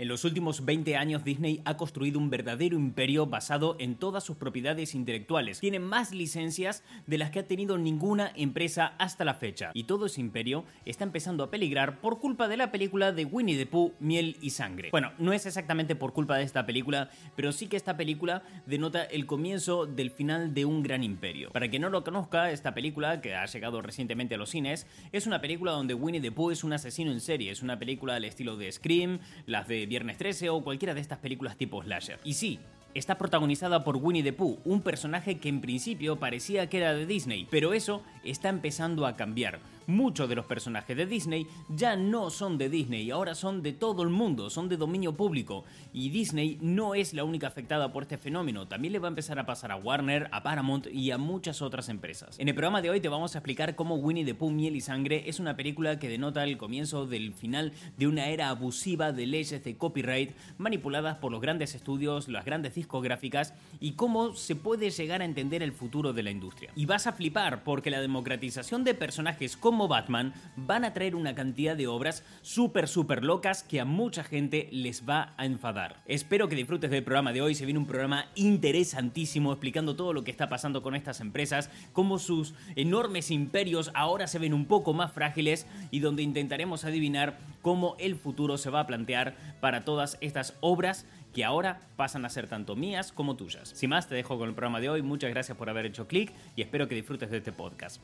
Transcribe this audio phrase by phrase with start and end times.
[0.00, 4.38] En los últimos 20 años Disney ha construido un verdadero imperio basado en todas sus
[4.38, 5.60] propiedades intelectuales.
[5.60, 9.72] Tiene más licencias de las que ha tenido ninguna empresa hasta la fecha.
[9.74, 13.58] Y todo ese imperio está empezando a peligrar por culpa de la película de Winnie
[13.58, 14.88] the Pooh, Miel y Sangre.
[14.90, 19.04] Bueno, no es exactamente por culpa de esta película, pero sí que esta película denota
[19.04, 21.50] el comienzo del final de un gran imperio.
[21.50, 25.26] Para quien no lo conozca, esta película, que ha llegado recientemente a los cines, es
[25.26, 27.50] una película donde Winnie the Pooh es un asesino en serie.
[27.50, 31.18] Es una película al estilo de Scream, las de Viernes 13 o cualquiera de estas
[31.18, 32.20] películas tipo slasher.
[32.22, 32.60] Y sí,
[32.94, 37.06] está protagonizada por Winnie the Pooh, un personaje que en principio parecía que era de
[37.06, 39.58] Disney, pero eso está empezando a cambiar.
[39.90, 44.04] Muchos de los personajes de Disney ya no son de Disney, ahora son de todo
[44.04, 45.64] el mundo, son de dominio público.
[45.92, 49.40] Y Disney no es la única afectada por este fenómeno, también le va a empezar
[49.40, 52.38] a pasar a Warner, a Paramount y a muchas otras empresas.
[52.38, 54.80] En el programa de hoy te vamos a explicar cómo Winnie the Pooh, Miel y
[54.80, 59.26] Sangre es una película que denota el comienzo del final de una era abusiva de
[59.26, 64.90] leyes de copyright manipuladas por los grandes estudios, las grandes discográficas y cómo se puede
[64.90, 66.70] llegar a entender el futuro de la industria.
[66.76, 71.34] Y vas a flipar porque la democratización de personajes como Batman van a traer una
[71.34, 76.02] cantidad de obras súper, súper locas que a mucha gente les va a enfadar.
[76.06, 77.54] Espero que disfrutes del programa de hoy.
[77.54, 82.18] Se viene un programa interesantísimo explicando todo lo que está pasando con estas empresas, cómo
[82.18, 87.96] sus enormes imperios ahora se ven un poco más frágiles y donde intentaremos adivinar cómo
[87.98, 92.48] el futuro se va a plantear para todas estas obras que ahora pasan a ser
[92.48, 93.70] tanto mías como tuyas.
[93.74, 95.02] Sin más, te dejo con el programa de hoy.
[95.02, 98.00] Muchas gracias por haber hecho clic y espero que disfrutes de este podcast.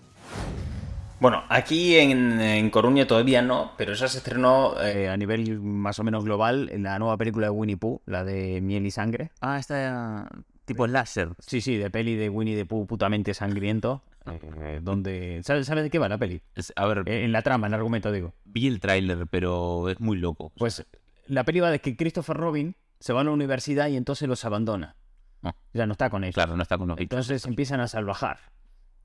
[1.18, 6.04] Bueno, aquí en, Coruña todavía no, pero ya se estrenó eh, a nivel más o
[6.04, 9.30] menos global en la nueva película de Winnie Pooh, la de Miel y Sangre.
[9.40, 10.28] Ah, esta
[10.66, 11.30] tipo láser.
[11.38, 14.02] Sí, sí, de peli de Winnie the Pooh putamente sangriento.
[14.26, 16.42] Eh, donde ¿sabes, de qué va la peli?
[16.74, 18.34] a ver, eh, en la trama, en el argumento, digo.
[18.44, 20.50] Vi el tráiler, pero es muy loco.
[20.58, 20.84] Pues
[21.28, 24.44] la peli va de que Christopher Robin se va a la universidad y entonces los
[24.44, 24.96] abandona.
[25.44, 25.54] Ah.
[25.72, 26.34] Ya no está con ellos.
[26.34, 27.00] Claro, no está con ellos.
[27.00, 28.38] Entonces empiezan a salvajar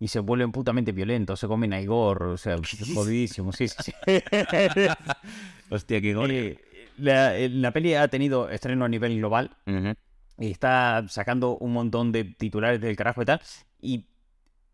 [0.02, 2.58] y se vuelven putamente violentos, se comen a Igor, o sea,
[2.96, 3.94] jodidísimo, sí, sí,
[5.70, 6.48] Hostia, qué gore.
[6.48, 6.60] Eh,
[6.98, 9.52] la, eh, la, peli ha tenido estreno a nivel global
[10.40, 13.42] y está sacando un montón de titulares del carajo y tal.
[13.80, 14.08] Y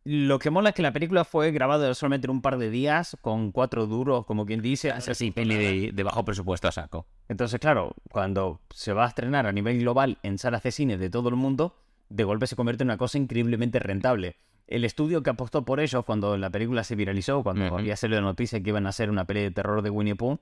[0.06, 3.18] lo que mola es que la película fue grabada solamente en un par de días,
[3.20, 4.92] con cuatro duros, como quien dice.
[4.92, 7.06] Así, peli de, bajo presupuesto a saco.
[7.28, 11.10] Entonces, claro, cuando se va a estrenar a nivel global en salas de cine de
[11.10, 11.76] todo el mundo,
[12.08, 16.04] de golpe se convierte en una cosa increíblemente rentable el estudio que apostó por ellos
[16.06, 19.26] cuando la película se viralizó, cuando había salido la noticia que iban a hacer una
[19.26, 20.40] peli de terror de Winnie Pooh,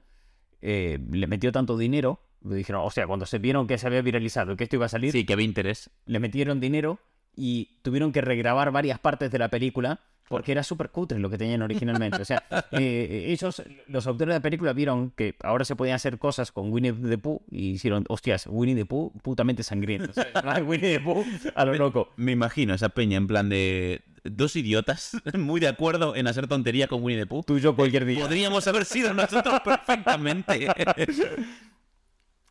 [0.62, 4.02] eh, le metió tanto dinero, le dijeron, o sea, cuando se vieron que se había
[4.02, 7.00] viralizado, que esto iba a salir, sí, que había interés, le metieron dinero
[7.36, 11.38] y tuvieron que regrabar varias partes de la película porque era súper cutre lo que
[11.38, 12.22] tenían originalmente.
[12.22, 16.18] O sea, eh, ellos, los autores de la película, vieron que ahora se podían hacer
[16.18, 20.12] cosas con Winnie the Pooh y hicieron, hostias, Winnie the Pooh putamente sangriento.
[20.66, 22.10] Winnie the Pooh a lo loco.
[22.18, 26.88] Me imagino esa peña en plan de dos idiotas muy de acuerdo en hacer tontería
[26.88, 27.44] con Winnie the Pooh.
[27.44, 28.22] Tú y yo cualquier día.
[28.22, 30.68] Podríamos haber sido nosotros perfectamente.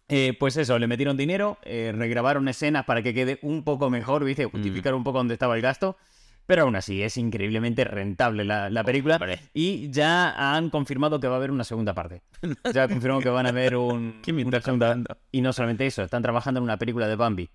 [0.08, 4.22] Eh, pues eso, le metieron dinero, eh, regrabaron escenas para que quede un poco mejor,
[4.22, 4.44] ¿viste?
[4.44, 5.96] Justificar un poco dónde estaba el gasto.
[6.46, 9.18] Pero aún así, es increíblemente rentable la, película.
[9.54, 12.22] Y ya han confirmado que va a haber una segunda parte.
[12.74, 15.02] Ya confirmado que van a ver un, una segunda.
[15.32, 17.48] Y no solamente eso, están trabajando en una película de Bambi.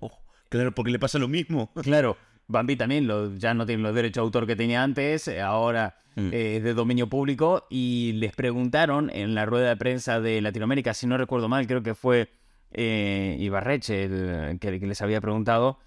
[0.00, 0.12] Oh,
[0.48, 1.72] claro, porque le pasa lo mismo.
[1.82, 2.18] Claro,
[2.48, 3.08] Bambi también
[3.38, 6.28] ya no tiene los derechos de autor que tenía antes, eh, ahora mm.
[6.32, 7.66] eh, es de dominio público.
[7.70, 11.82] Y les preguntaron en la rueda de prensa de Latinoamérica, si no recuerdo mal, creo
[11.82, 12.28] que fue
[12.72, 15.78] eh, Ibarreche el que les había preguntado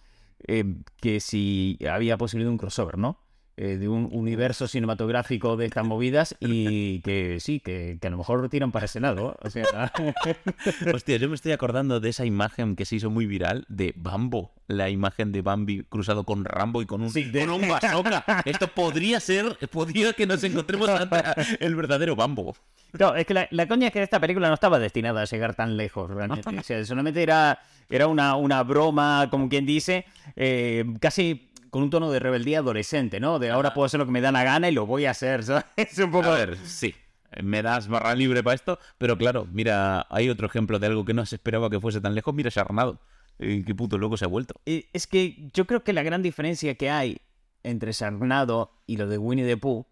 [0.48, 0.64] eh,
[0.98, 3.20] que si había posibilidad de un crossover, ¿no?
[3.58, 8.48] Eh, de un universo cinematográfico de estas movidas y que sí, que, a lo mejor
[8.48, 9.38] tiran para ese lado.
[10.94, 14.54] Hostia, yo me estoy acordando de esa imagen que se hizo muy viral de Bambo,
[14.68, 18.14] la imagen de Bambi cruzado con Rambo y con un, con un
[18.46, 21.18] Esto podría ser, podría que nos encontremos ante
[21.60, 22.56] el verdadero Bambo.
[22.98, 25.76] No, es que la, coña es que esta película no estaba destinada a llegar tan
[25.76, 26.50] lejos, realmente.
[26.62, 27.60] O sea, solamente era,
[27.90, 30.06] era una, una broma, como quien dice,
[30.36, 33.40] eh, casi con un tono de rebeldía adolescente, ¿no?
[33.40, 35.44] De ahora puedo hacer lo que me da la gana y lo voy a hacer,
[35.46, 35.66] ¿sabes?
[35.76, 36.30] Es un poco...
[36.30, 36.94] A ver, sí.
[37.42, 41.14] Me das barra libre para esto, pero claro, mira, hay otro ejemplo de algo que
[41.14, 42.36] no se esperaba que fuese tan lejos.
[42.36, 43.00] Mira, Sharnado.
[43.40, 44.54] Qué puto loco se ha vuelto.
[44.66, 47.20] Es que yo creo que la gran diferencia que hay
[47.64, 49.88] entre Sharnado y lo de Winnie the Pooh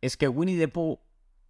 [0.00, 1.00] es que Winnie the Pooh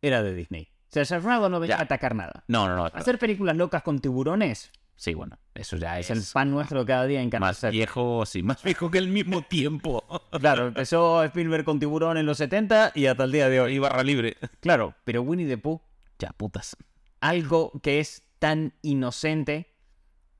[0.01, 0.69] era de Disney.
[0.89, 2.45] O sea, Sharnado no venía a atacar nada.
[2.49, 2.87] No, no, no.
[2.87, 6.11] Hacer películas locas con tiburones, Sí, bueno, eso ya es.
[6.11, 10.03] el pan nuestro cada día en Más viejo, sí, más viejo que el mismo tiempo.
[10.41, 13.75] claro, empezó Spielberg con Tiburón en los 70 y hasta el día de hoy.
[13.75, 14.37] Y barra libre.
[14.61, 15.81] Claro, pero Winnie the Pooh.
[16.19, 16.77] Ya, putas.
[17.21, 19.75] Algo que es tan inocente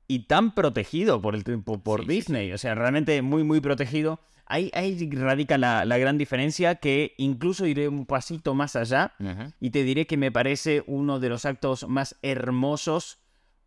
[0.07, 2.51] y tan protegido por, el, por, por Sí, sí, Disney.
[2.51, 4.19] O sea, realmente muy, muy protegido.
[4.47, 9.13] Ahí, ahí radica la, la gran diferencia que incluso iré un pasito más allá
[9.59, 13.19] y te diré que me parece uno de los actos más hermosos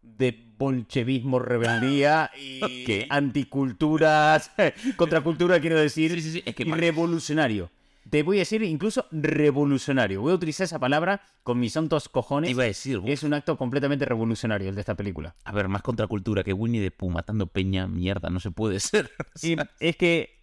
[0.03, 3.07] de bolchevismo, rebeldía y ¿Qué?
[3.09, 4.51] anticulturas,
[4.97, 7.71] contracultura quiero decir, Sí, sí, sí, es que y revolucionario.
[8.09, 10.23] Te voy a decir incluso revolucionario.
[10.23, 12.51] Voy a utilizar esa palabra con mis santos cojones.
[12.51, 15.37] iba a decir, uf, Es un acto completamente revolucionario el de esta película.
[15.45, 19.11] a ver, más contracultura que Winnie the Pooh matando peña, mierda, no se puede ser.
[19.43, 20.41] Y es que...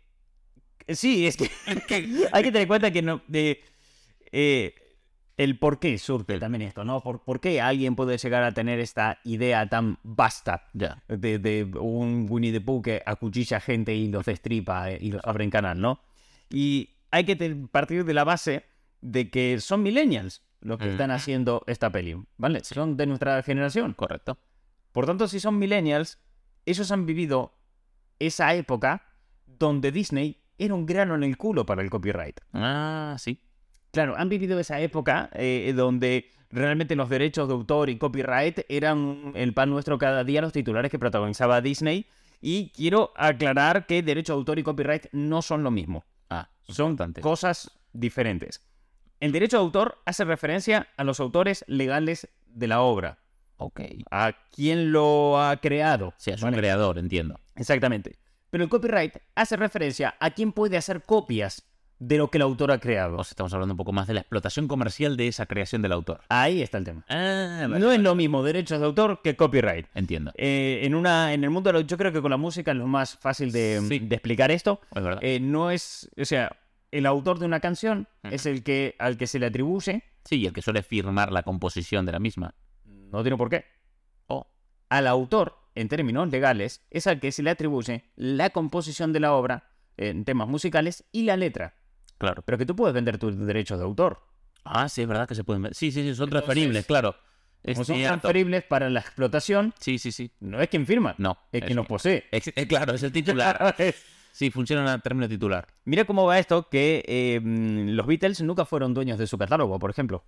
[0.87, 1.49] Sí, es que
[2.31, 3.21] hay que tener en cuenta que no...
[3.33, 4.73] eh,
[5.37, 7.01] el por qué surge también esto, ¿no?
[7.01, 11.03] Por, ¿Por qué alguien puede llegar a tener esta idea tan vasta ya.
[11.07, 15.21] de, de un Winnie the Pooh que acuchilla gente y los destripa eh, y los
[15.23, 16.01] abre en canal, ¿no?
[16.49, 17.35] Y hay que
[17.71, 18.65] partir de la base
[19.01, 22.63] de que son millennials los que están haciendo esta peli, ¿vale?
[22.63, 23.93] Son de nuestra generación.
[23.93, 24.39] Correcto.
[24.91, 26.19] Por tanto, si son millennials,
[26.65, 27.53] ellos han vivido
[28.17, 29.03] esa época
[29.45, 32.39] donde Disney era un grano en el culo para el copyright.
[32.53, 33.39] Ah, sí.
[33.97, 39.31] Claro, han vivido esa época eh, donde realmente los derechos de autor y copyright eran
[39.33, 42.05] el pan nuestro cada día, los titulares que protagonizaba Disney.
[42.39, 46.05] Y quiero aclarar que derecho de autor y copyright no son lo mismo.
[46.29, 47.21] Ah, Son importante.
[47.21, 48.61] cosas diferentes.
[49.19, 53.17] El derecho de autor hace referencia a los autores legales de la obra,
[53.57, 53.81] Ok.
[54.11, 56.13] a quien lo ha creado.
[56.17, 56.57] Sí, es un ¿vale?
[56.57, 57.39] creador, entiendo.
[57.55, 58.19] Exactamente.
[58.51, 61.63] Pero el copyright hace referencia a quien puede hacer copias
[61.99, 63.17] de lo que el autor ha creado.
[63.17, 65.91] O sea, estamos hablando un poco más de la explotación comercial de esa creación del
[65.93, 66.21] autor.
[66.29, 67.03] Ahí está el tema.
[67.09, 67.79] Ah, vale.
[67.79, 69.87] No es lo mismo derechos de autor que copyright.
[69.95, 70.31] Entiendo.
[70.35, 72.77] Eh, en, una, en el mundo, de lo- yo creo que con la música es
[72.77, 73.99] lo más fácil de, Sí.
[73.99, 74.79] de explicar esto.
[74.95, 75.19] Es verdad.
[75.23, 76.55] Eh, no es, o sea,
[76.91, 80.53] el autor de una canción es el que al que se le atribuye, Sí, el
[80.53, 82.53] que suele firmar la composición de la misma.
[82.85, 83.65] no tiene por qué.
[84.27, 84.45] Oh,
[84.89, 89.33] Al autor, en términos legales, es al que se le atribuye la composición de la
[89.33, 91.75] obra en temas musicales y la letra.
[92.17, 92.41] Claro.
[92.45, 94.21] Pero que tú puedes vender tus derechos de autor.
[94.63, 95.73] Ah, sí, es verdad que se pueden ver.
[95.75, 97.15] Sí, sí, sí, son Entonces, transferibles, claro.
[97.63, 98.07] Como son cierto.
[98.19, 100.31] transferibles para la explotación, Sí, sí, sí.
[100.39, 101.37] no es quien firma, No.
[101.51, 102.25] es quien los posee.
[102.31, 103.75] Es- claro, es el titular.
[104.31, 105.65] Sí, funciona en término titular.
[105.85, 109.79] Mira cómo va esto, que eh, mm, los Beatles nunca fueron dueños de su catálogo,
[109.79, 110.25] por ejemplo.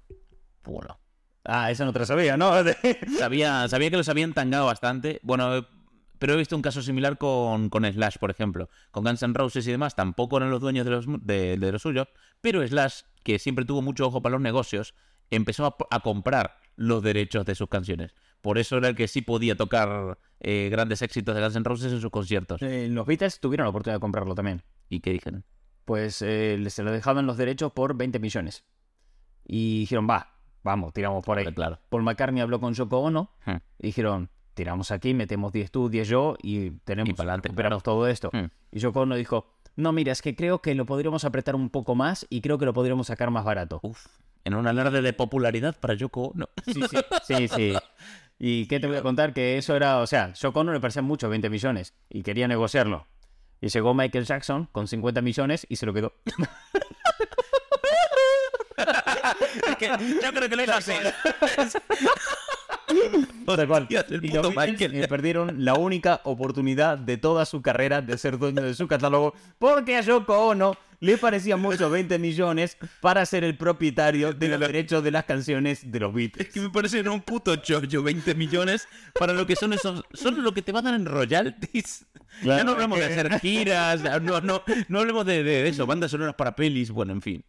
[0.64, 1.00] Bueno.
[1.46, 2.52] Ah, esa no te la sabía, ¿no?
[3.20, 5.20] Sabía, sabía que los habían tangado bastante.
[5.22, 5.64] Bueno,
[6.20, 8.70] pero he visto un caso similar con, con Slash, por ejemplo.
[8.92, 11.82] Con Guns N' Roses y demás, tampoco eran los dueños de los, de, de los
[11.82, 12.08] suyos.
[12.42, 14.94] Pero Slash, que siempre tuvo mucho ojo para los negocios,
[15.32, 18.14] empezó a, a comprar los derechos de sus canciones.
[18.42, 21.92] Por eso era el que sí podía tocar eh, grandes éxitos de Guns N' Roses
[21.92, 22.62] en sus conciertos.
[22.62, 24.64] Eh, los Beatles tuvieron la oportunidad de comprarlo también.
[24.90, 25.44] ¿Y qué dijeron?
[25.86, 28.64] Pues eh, se lo dejaban los derechos por 20 millones.
[29.46, 31.46] Y dijeron, va, vamos, tiramos por ahí.
[31.54, 31.80] Claro.
[31.90, 33.58] Paul McCartney habló con Yoko Ono Hmm.
[33.80, 38.30] y dijeron, tiramos aquí, metemos 10 tú, 10 yo y tenemos Y recuperamos todo esto.
[38.32, 38.48] Hmm.
[38.72, 41.96] Y Yoko Ono dijo, no, mira, es que creo que lo podríamos apretar un poco
[41.96, 43.80] más y creo que lo podríamos sacar más barato.
[43.82, 44.08] Uf,
[44.44, 46.50] en un alarde de popularidad para Yoko Ono.
[46.66, 47.74] Sí, sí, sí, sí.
[48.38, 49.34] ¿Y qué te voy a contar?
[49.34, 53.08] Que eso era, o sea, Yoko Ono le parecían mucho 20 millones y quería negociarlo.
[53.62, 56.14] Y llegó Michael Jackson con 50 millones y se lo quedó.
[59.80, 61.14] yo creo que lo iba a hacer.
[63.46, 63.88] Tal cual.
[63.90, 64.96] Y los Michael.
[64.96, 69.34] eh, perdieron la única oportunidad de toda su carrera de ser dueño de su catálogo
[69.58, 74.60] porque a Yoko Ono le parecía mucho 20 millones para ser el propietario de los
[74.60, 76.48] derechos de las canciones de los Beatles.
[76.48, 80.04] Es que me parecen un puto chollo 20 millones para lo que son esos.
[80.14, 82.06] Son lo que te van a dar en royalties.
[82.44, 86.36] Ya no hablamos de hacer giras, no, no, no hablemos de, de eso, bandas sonoras
[86.36, 87.44] para pelis, bueno, en fin.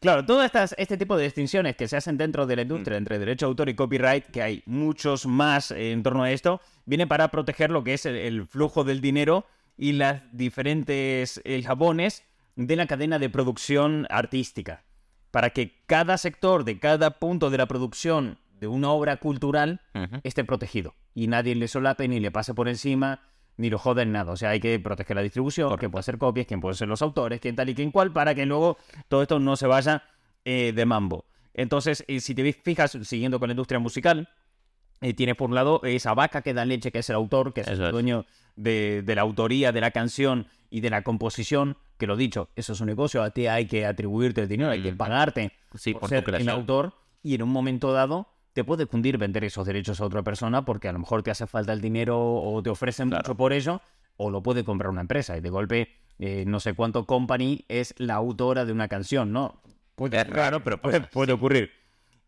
[0.00, 3.18] Claro, todo estas, este tipo de distinciones que se hacen dentro de la industria entre
[3.18, 7.06] derecho de autor y copyright, que hay muchos más eh, en torno a esto, viene
[7.06, 9.44] para proteger lo que es el, el flujo del dinero
[9.76, 12.24] y las diferentes eh, jabones
[12.56, 14.84] de la cadena de producción artística.
[15.30, 19.80] Para que cada sector de cada punto de la producción de una obra cultural
[20.22, 20.94] esté protegido.
[21.14, 23.29] Y nadie le solape ni le pase por encima
[23.60, 24.32] ni lo joda en nada.
[24.32, 27.02] O sea, hay que proteger la distribución, quién puede hacer copias, quién pueden ser los
[27.02, 30.02] autores, quién tal y quién cual, para que luego todo esto no se vaya
[30.44, 31.26] eh, de mambo.
[31.52, 34.28] Entonces, eh, si te fijas, siguiendo con la industria musical,
[35.02, 37.60] eh, tienes por un lado esa vaca que da leche, que es el autor, que
[37.60, 37.92] es Eso el es.
[37.92, 38.24] dueño
[38.56, 42.72] de, de la autoría de la canción y de la composición, que lo dicho, eso
[42.72, 44.96] es un negocio, a ti hay que atribuirte el dinero, hay que Ujú.
[44.96, 48.28] pagarte Sí, por por ser el autor y en un momento dado
[48.60, 51.46] te puede fundir vender esos derechos a otra persona porque a lo mejor te hace
[51.46, 53.22] falta el dinero o te ofrecen Claro.
[53.22, 53.80] mucho por ello
[54.18, 57.94] o lo puede comprar una empresa y de golpe eh, no sé cuánto company es
[57.96, 59.62] la autora de una canción, ¿no?
[59.94, 61.70] Puede, Es raro, pero puede, puede ocurrir.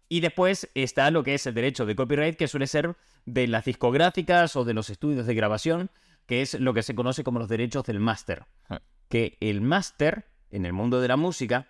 [0.09, 2.97] Y después está lo que es el derecho de copyright, que suele ser
[3.27, 5.91] de las discográficas o de los estudios de grabación,
[6.25, 8.47] que es lo que se conoce como los derechos del máster.
[8.71, 8.81] Ah.
[9.09, 11.69] Que el máster, en el mundo de la música,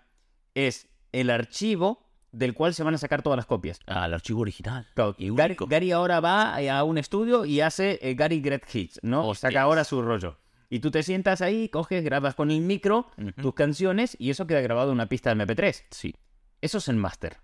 [0.55, 2.02] es el archivo
[2.33, 3.79] del cual se van a sacar todas las copias.
[3.87, 4.85] Ah, el archivo original.
[4.95, 9.27] Claro, Y Gary, ahora va a un estudio y hace eh, Gary Great Hits, ¿no?
[9.27, 9.53] Hostias.
[9.53, 10.37] Saca ahora su rollo.
[10.69, 13.07] Y tú te sientas ahí, coges, grabas con el micro
[13.39, 15.83] tus canciones y eso queda grabado en una pista de MP3.
[15.91, 16.15] Sí.
[16.61, 17.37] Eso es el máster,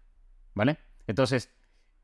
[0.55, 0.79] ¿vale?
[1.05, 1.51] Entonces,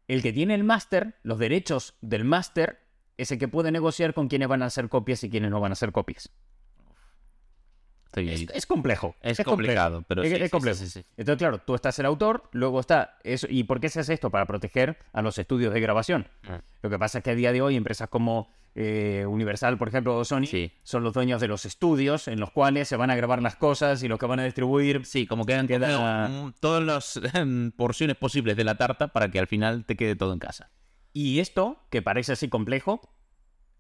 [0.08, 2.86] el que tiene el máster, los derechos del máster,
[3.18, 5.72] es el que puede negociar con quiénes van a hacer copias y quiénes no van
[5.72, 6.30] a hacer copias.
[8.22, 9.16] Estoy Es, complejo.
[9.22, 10.78] Es complicado, pero Es- sí, es complejo.
[10.78, 11.06] sí, sí, sí.
[11.18, 13.48] Entonces, claro, tú estás el autor, luego está eso.
[13.50, 14.30] ¿Y por qué se hace esto?
[14.30, 16.28] Para proteger a los estudios de grabación.
[16.48, 16.62] Ah.
[16.82, 20.18] Lo que pasa es que a día de hoy empresas como eh, Universal, por ejemplo,
[20.18, 20.44] o Sony,
[20.84, 24.04] son los dueños de los estudios en los cuales se van a grabar las cosas
[24.04, 25.06] y los que van a distribuir.
[25.06, 29.40] Sí, como que han Queda- todas las em, porciones posibles de la tarta para que
[29.40, 30.72] al final te quede todo en casa.
[31.14, 33.00] Y esto, que parece así complejo,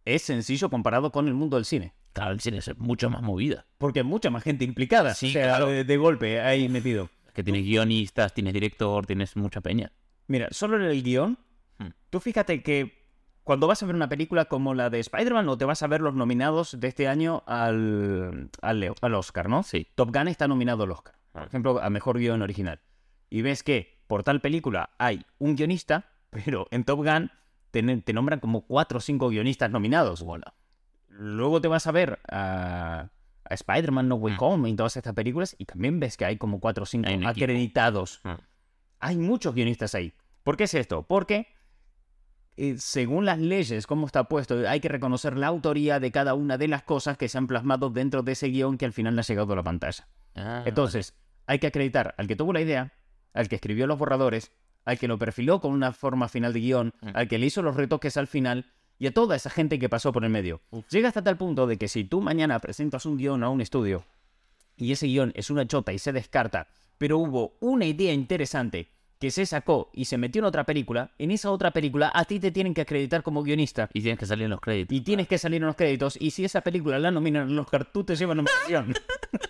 [0.06, 1.94] es sencillo comparado con el mundo del cine.
[2.40, 3.66] Cine es mucho más movida.
[3.78, 5.14] Porque hay mucha más gente implicada.
[5.14, 5.68] Sí, o sea, claro.
[5.68, 7.10] de, de golpe ahí metido.
[7.34, 9.92] Que tienes guionistas, tienes director, tienes mucha peña.
[10.28, 11.38] Mira, solo en el guion,
[11.78, 11.90] Hmm.
[12.10, 13.04] tú fíjate que
[13.44, 16.00] cuando vas a ver una película como la de Spider-Man o te vas a ver
[16.00, 19.62] los nominados de este año al, al, al Oscar, ¿no?
[19.64, 19.88] Sí.
[19.96, 22.80] Top Gun está nominado al Oscar, por ejemplo, a Mejor Guión Original.
[23.30, 27.30] Y ves que por tal película hay un guionista, pero en Top Gun
[27.72, 30.24] te, te nombran como cuatro o cinco guionistas nominados.
[31.18, 33.10] Luego te vas a ver a,
[33.46, 34.44] a Spider-Man No Way Mm.
[34.44, 38.20] Home y todas estas películas y también ves que hay como cuatro o cinco acreditados.
[38.24, 38.30] Mm.
[39.00, 40.14] Hay muchos guionistas ahí.
[40.44, 41.04] ¿Por qué es esto?
[41.04, 41.48] Porque
[42.58, 46.58] eh, según las leyes, como está puesto, hay que reconocer la autoría de cada una
[46.58, 49.22] de las cosas que se han plasmado dentro de ese guion que al final le
[49.22, 50.08] ha llegado a la pantalla.
[50.36, 51.14] Ah, Entonces,
[51.48, 52.94] hay que acreditar al que tuvo la idea,
[53.34, 54.52] al que escribió los borradores,
[54.86, 57.10] al que lo perfiló con una forma final de guion, Mm.
[57.14, 60.12] al que le hizo los retoques al final y a toda esa gente que pasó
[60.12, 60.62] por el medio.
[60.90, 64.06] Llega hasta tal punto de que si tú mañana presentas un guion a un estudio
[64.78, 68.90] y ese guion es una chota y se descarta, pero hubo una idea interesante
[69.26, 72.40] que se sacó y se metió en otra película, en esa otra película a ti
[72.40, 74.96] te tienen que acreditar como guionista Y tienes que salir en los créditos.
[74.96, 77.86] y tienes que salir en los créditos y si esa película la nominan al Oscar,
[77.86, 78.94] tú te llevas nominación.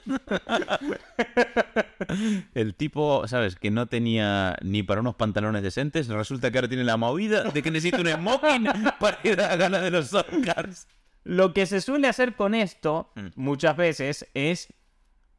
[2.54, 3.58] El tipo, ¿sabes?
[3.58, 6.08] Que no tenía ni para unos pantalones decentes.
[6.08, 8.68] Resulta que ahora tiene la movida de que necesita un smoking
[9.00, 10.88] para ir a la gala de los Oscars.
[11.26, 13.28] Lo que se suele hacer con esto Mm.
[13.36, 14.72] muchas veces es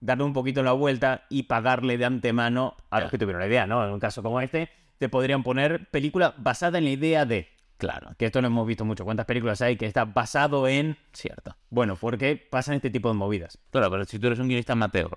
[0.06, 3.66] darle un poquito la vuelta y pagarle de antemano a los que tuvieron la idea,
[3.66, 3.84] ¿no?
[3.84, 7.48] En un caso como este, te podrían poner película basada en la idea de.
[7.76, 9.04] Claro, Que esto no hemos visto mucho.
[9.04, 10.96] ¿Cuántas películas hay que está basado en.
[11.12, 11.56] cierto.
[11.68, 13.58] Bueno, porque pasan este tipo de movidas.
[13.70, 15.10] Claro, pero si tú eres un guionista amateur,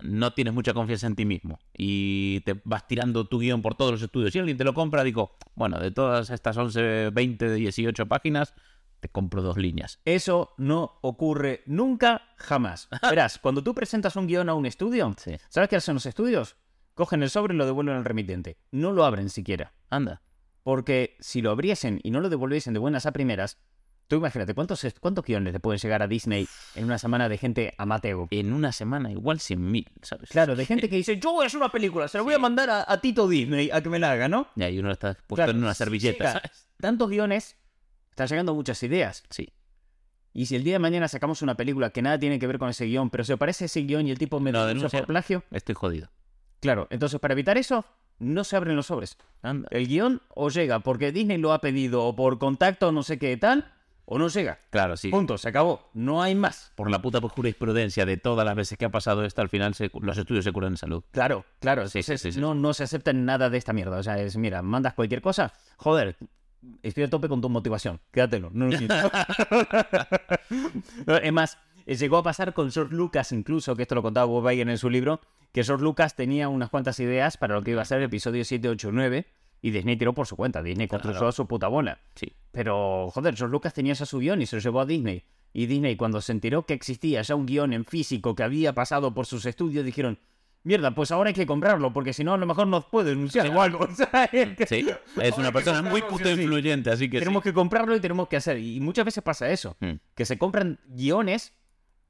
[0.00, 3.90] no tienes mucha confianza en ti mismo y te vas tirando tu guion por todos
[3.90, 8.06] los estudios y alguien te lo compra, digo, bueno, de todas estas 11, 20, 18
[8.06, 8.54] páginas,
[9.00, 10.00] te compro dos líneas.
[10.04, 12.88] Eso no ocurre nunca, jamás.
[13.02, 15.36] Verás, cuando tú presentas un guion a un estudio, Sí.
[15.48, 16.56] ¿sabes qué hacen los estudios?
[16.94, 18.58] Cogen el sobre y lo devuelven al remitente.
[18.72, 19.72] No lo abren siquiera.
[19.88, 20.22] Anda.
[20.64, 23.56] Porque si lo abriesen y no lo devolviesen de buenas a primeras,
[24.08, 27.74] tú imagínate, ¿cuántos, cuántos guiones le pueden llegar a Disney en una semana de gente
[27.78, 28.26] amateur?
[28.30, 30.28] En una semana igual 100.000, ¿sabes?
[30.30, 32.38] Claro, de gente que dice, yo voy a hacer una película, se la voy a
[32.38, 34.48] mandar a, a Tito Disney a que me la haga, ¿no?
[34.56, 36.42] Y ahí uno está puesto Claro, en una servilleta.
[36.80, 37.56] Tantos guiones,
[38.24, 39.24] están llegando muchas ideas.
[39.30, 39.52] Sí.
[40.32, 42.68] Y si el día de mañana sacamos una película que nada tiene que ver con
[42.68, 45.06] ese guion, pero se parece a ese guion y el tipo me Lo denuncia por
[45.08, 46.10] plagio, Estoy jodido.
[46.60, 47.84] claro, entonces para evitar eso,
[48.18, 49.16] no se abren los sobres.
[49.42, 49.68] Anda.
[49.70, 53.36] El guion o llega porque Disney lo ha pedido o por contacto no sé qué
[53.36, 53.72] tal,
[54.04, 54.58] o no llega.
[54.70, 55.10] Claro, sí.
[55.10, 55.90] Punto, se acabó.
[55.92, 56.72] No hay más.
[56.76, 59.90] Por la puta jurisprudencia de todas las veces que ha pasado esto, al final se-
[60.00, 61.04] los estudios se curan en salud.
[61.10, 61.84] Claro, claro.
[61.88, 62.40] Sí, sí, entonces sí, sí.
[62.40, 63.98] No, no se acepta nada de esta mierda.
[63.98, 65.52] O sea, es, mira, mandas cualquier cosa.
[65.76, 66.16] Joder,
[66.82, 68.00] estoy a tope con tu motivación.
[68.10, 68.50] Quédatelo.
[68.52, 68.94] No lo quiero.
[71.22, 74.68] es más, llegó a pasar con George Lucas incluso, que esto lo contaba Bob Iger
[74.68, 75.20] en su libro,
[75.52, 78.44] que George Lucas tenía unas cuantas ideas para lo que iba a ser el episodio
[78.44, 79.26] 7, 8, 9,
[79.60, 80.62] y Disney tiró por su cuenta.
[80.62, 81.32] Disney construyó Claro.
[81.32, 81.98] su puta bola.
[82.14, 82.32] Sí.
[82.52, 85.24] Pero, joder, George Lucas tenía ya su guion y se lo llevó a Disney.
[85.52, 89.14] Y Disney, cuando se enteró que existía ya un guion en físico que había pasado
[89.14, 90.18] por sus estudios, dijeron,
[90.68, 93.48] mierda, pues ahora hay que comprarlo, porque si no, a lo mejor nos puede denunciar
[93.48, 93.80] o algo.
[93.90, 94.86] O sea, es que Sí,
[95.20, 96.42] es una persona muy puto Sí, sí.
[96.42, 98.58] influyente, así que tenemos que comprarlo y tenemos que hacer.
[98.58, 99.86] Y muchas veces pasa eso, sí.
[99.86, 99.98] Mm.
[100.14, 101.52] que se compran guiones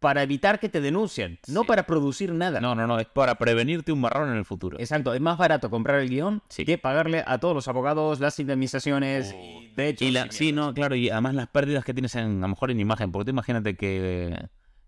[0.01, 1.67] para evitar que te denuncien, no Sí.
[1.67, 2.61] para producir nada.
[2.61, 4.79] No, no, no, es para prevenirte un marrón en el futuro.
[4.79, 6.65] Exacto, es más barato comprar el guion Sí.
[6.65, 10.73] que pagarle a todos los abogados las indemnizaciones y de hecho Y la, sí, no,
[10.73, 13.31] claro, y además las pérdidas que tienes en, a lo mejor en imagen, porque tú
[13.31, 14.37] imagínate que,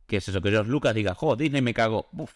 [0.06, 2.08] que es eso, que George Lucas diga, jo, Disney me cago.
[2.12, 2.32] Uf,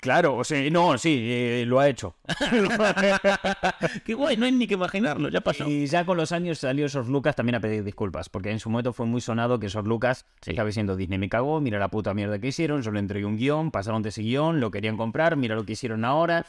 [0.00, 2.16] Claro, o sea, no, sí, eh, lo ha hecho.
[4.04, 5.68] Qué guay, no hay ni que imaginarlo, ya pasó.
[5.68, 8.70] Y ya con los años salió George Lucas también a pedir disculpas, porque en su
[8.70, 10.50] momento fue muy sonado que George Lucas Sí.
[10.50, 13.36] estaba diciendo Disney me cagó, mira la puta mierda que hicieron, yo le entregué un
[13.36, 16.46] guion, pasaron de ese guion, lo querían comprar, mira lo que hicieron ahora.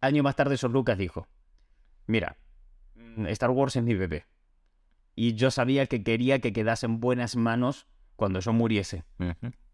[0.00, 1.28] Año más tarde George Lucas dijo,
[2.06, 2.36] mira,
[2.94, 4.26] mm, Star Wars es mi bebé.
[5.14, 7.86] Y yo sabía que quería que quedase en buenas manos
[8.16, 9.04] cuando yo muriese.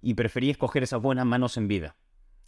[0.03, 1.97] Y preferí escoger esas buenas manos en vida.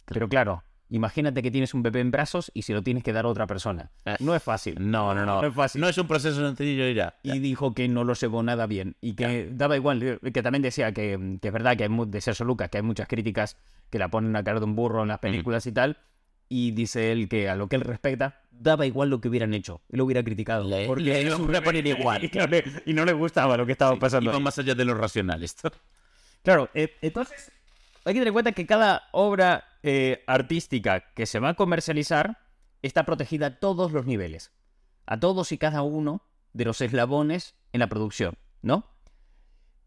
[0.05, 3.25] Pero claro, imagínate que tienes un bebé en brazos y se lo tienes que dar
[3.25, 3.91] a otra persona.
[4.05, 4.15] Eh.
[4.19, 4.75] No es fácil.
[4.79, 5.41] No, no, no.
[5.41, 5.79] No es fácil.
[5.81, 7.15] No es un proceso sencillo ya.
[7.23, 8.95] Y dijo que no lo llevó nada bien.
[9.01, 12.21] Y que daba igual, eh, que también decía que, que es verdad que hay de
[12.21, 13.57] Sergio Lucas, que hay muchas críticas
[13.89, 15.97] que la ponen a cara de un burro en las películas y tal.
[16.49, 19.81] Y dice él que a lo que él respecta, daba igual lo que hubieran hecho.
[19.89, 20.67] Él lo hubiera criticado.
[20.67, 22.23] Le- porque le iba a poner igual.
[22.25, 24.31] Y no, le, y no le gustaba lo que estaba pasando.
[24.31, 25.71] Iba más allá de lo racional esto.
[26.43, 27.51] Claro, eh, entonces
[28.05, 32.39] hay que tener en cuenta que cada obra eh, artística que se va a comercializar
[32.81, 34.51] está protegida a todos los niveles,
[35.05, 38.85] a todos y cada uno de los eslabones en la producción, ¿no?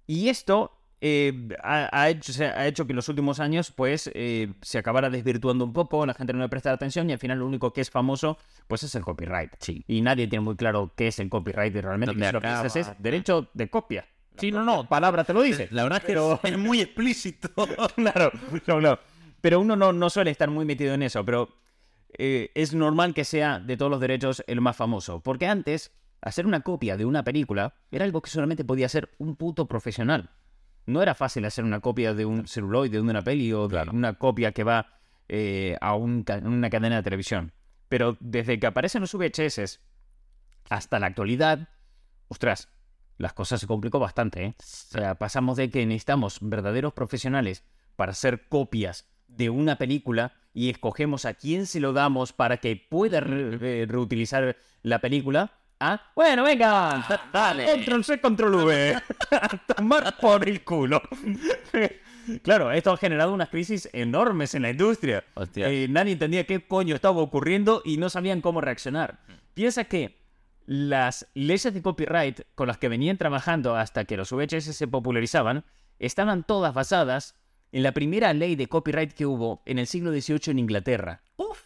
[0.07, 4.11] Y esto eh, ha, ha hecho, se ha hecho que en los últimos años pues
[4.15, 7.41] eh, se acabara desvirtuando un poco, la gente no le presta atención y al final
[7.41, 9.51] lo único que es famoso pues es el copyright.
[9.59, 9.85] Sí.
[9.87, 12.15] Y nadie tiene muy claro qué es el copyright realmente.
[12.15, 14.07] ¿Dónde que lo que es derecho de copia.
[14.39, 14.89] Sí, no, no.
[14.89, 15.69] Palabra te lo dice.
[15.71, 17.51] La verdad es que Pero- es muy explícito.
[17.97, 18.31] claro,
[18.67, 18.99] no, no.
[19.41, 21.49] Pero uno no, no suele estar muy metido en eso, pero
[22.19, 25.21] eh, es normal que sea de todos los derechos el más famoso.
[25.21, 29.37] Porque antes, hacer una copia de una película era algo que solamente podía hacer un
[29.37, 30.31] puto profesional.
[30.87, 33.93] No era fácil hacer una copia de un celuloide, de una peli o de Claro.
[33.93, 34.99] una copia que va
[35.29, 37.53] eh, a un ca- una cadena de televisión.
[37.89, 39.81] Pero desde que aparecen los VHS
[40.71, 41.69] hasta la actualidad,
[42.29, 42.69] ostras,
[43.19, 44.55] las cosas se complicó bastante, ¿eh?
[44.59, 44.63] O
[44.99, 47.63] sea, pasamos de que necesitamos verdaderos profesionales
[47.97, 52.77] para hacer copias de una película y escogemos a quién se lo damos para que
[52.77, 55.53] pueda re- reutilizar la película.
[55.81, 57.67] A, bueno, venga, dale.
[57.67, 59.03] Control C, control V.
[59.77, 61.03] Tomar por el culo.
[62.43, 65.25] claro, esto ha generado unas crisis enormes en la industria.
[65.57, 69.19] Eh, nadie entendía qué coño estaba ocurriendo y no sabían cómo reaccionar.
[69.55, 70.24] Piensa que
[70.67, 75.65] las leyes de copyright con las que venían trabajando hasta que los VHS se popularizaban
[75.99, 77.35] estaban todas basadas
[77.73, 81.23] en la primera ley de copyright que hubo en el siglo XVIII en Inglaterra.
[81.37, 81.61] Uf.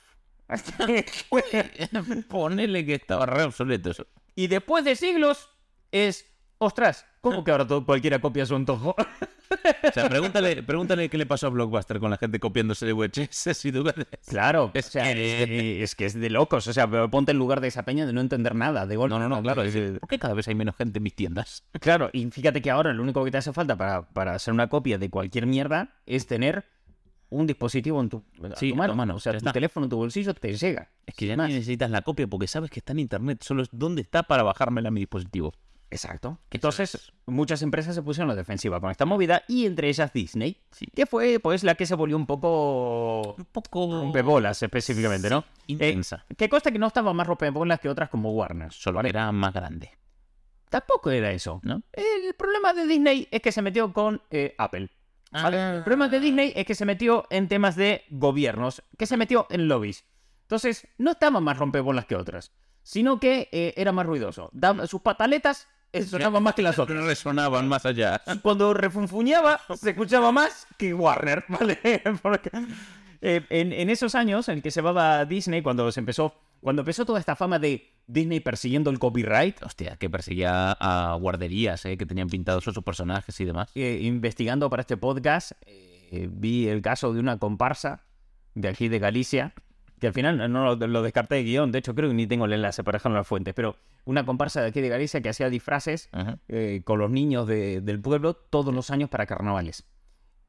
[2.29, 4.07] Ponele que estaba re obsoleto eso.
[4.35, 5.51] y después de siglos
[5.93, 6.25] es,
[6.59, 8.94] ostras, ¿cómo que ahora todo, cualquiera copia su antojo?
[8.99, 13.57] O sea, pregúntale, pregúntale qué le pasó a Blockbuster con la gente copiándose de VHS
[13.57, 13.94] si tú ves.
[14.27, 16.66] Claro, Es o sea, que- es, que es de locos.
[16.66, 18.87] O sea, pero ponte en lugar de esa peña de no entender nada.
[18.87, 19.14] De golpe.
[19.14, 19.62] No, no, no, claro.
[20.01, 21.64] ¿Por qué cada vez hay menos gente en mis tiendas?
[21.81, 24.68] Claro, y fíjate que ahora lo único que te hace falta para, para hacer una
[24.68, 26.64] copia de cualquier mierda es tener
[27.31, 28.25] un dispositivo en tu,
[28.57, 29.14] Sí, tu mano.
[29.14, 29.53] O sea, tu está.
[29.53, 30.90] teléfono en tu bolsillo te llega.
[31.07, 33.42] Es que ya ni necesitas la copia porque sabes que está en internet.
[33.42, 35.53] Solo es dónde está para bajármela a mi dispositivo.
[35.90, 36.38] Exacto.
[36.51, 40.61] Entonces, muchas empresas se pusieron a la defensiva con esta movida y entre ellas Disney,
[40.70, 40.87] Sí.
[40.94, 45.44] que fue pues la que se volvió un poco Un poco rompebolas específicamente, ¿no?
[45.66, 46.24] intensa.
[46.29, 48.70] Eh, que consta que no estaba más rompebolas que otras como Warner.
[48.72, 49.90] Solo era más grande,
[50.68, 51.61] Tampoco era eso.
[51.64, 51.83] ¿no?
[51.92, 54.90] El problema de Disney es que se metió con eh, Apple.
[55.33, 55.77] ¿vale?
[55.77, 59.46] El problema de Disney es que se metió en temas de gobiernos, que se metió
[59.48, 60.05] en lobbies.
[60.42, 64.51] Entonces, no estaba más rompebolas que otras, sino que eh, era más ruidoso.
[64.53, 65.68] Daba- sus pataletas eh,
[66.09, 67.05] sonaban más que las otras.
[67.05, 68.20] Resonaban más allá.
[68.42, 71.79] Cuando refunfuñaba, se escuchaba más que Warner, ¿vale?
[72.22, 72.51] Porque,
[73.20, 77.05] eh, en, en esos años en que se llevaba Disney, cuando se empezó, cuando empezó
[77.05, 81.96] toda esta fama de Disney persiguiendo el copyright, Hostia, que perseguía a guarderías, ¿eh?
[81.96, 83.70] que tenían pintados sus personajes y demás.
[83.74, 88.05] eh, investigando para este podcast, eh, vi el caso de una comparsa
[88.55, 89.53] de aquí de Galicia,
[90.01, 92.45] que al final no lo, lo descarté de guion, de hecho creo que ni tengo
[92.47, 95.29] el enlace para dejarlo en las fuentes, pero una comparsa de aquí de Galicia que
[95.29, 96.39] hacía disfraces Ajá.
[96.49, 99.85] eh, con los niños de- del pueblo todos los años para carnavales.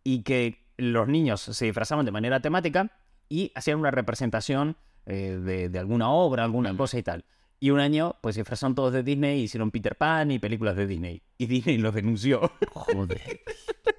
[0.04, 2.92] Y que los niños se disfrazaban de manera temática
[3.28, 7.26] y hacían una representación eh, de, de alguna obra, alguna cosa y tal.
[7.62, 10.88] Y un año, pues se disfrazaron todos de Disney, hicieron Peter Pan y películas de
[10.88, 11.22] Disney.
[11.38, 12.52] Y Disney los denunció.
[12.72, 13.42] Joder.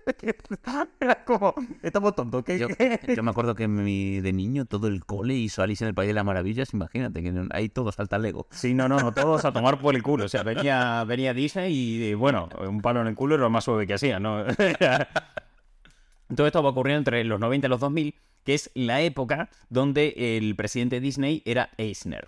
[1.01, 2.59] Era como, estamos tontos, ¿qué?
[2.59, 2.69] Yo,
[3.15, 6.09] yo me acuerdo que mi- de niño todo el cole hizo Alice en el País
[6.09, 6.73] de las Maravillas.
[6.75, 8.47] Imagínate, que ahí todo salta Lego.
[8.51, 10.25] Sí, no, no, no, todos a tomar por el culo.
[10.25, 13.65] O sea, venía, venía Disney y, bueno, un palo en el culo era lo más
[13.65, 14.45] suave que hacía, ¿no?
[16.35, 20.15] Todo esto va ocurriendo entre los 90 y los 2000, que es la época donde
[20.37, 22.27] el presidente de Disney era Eisner.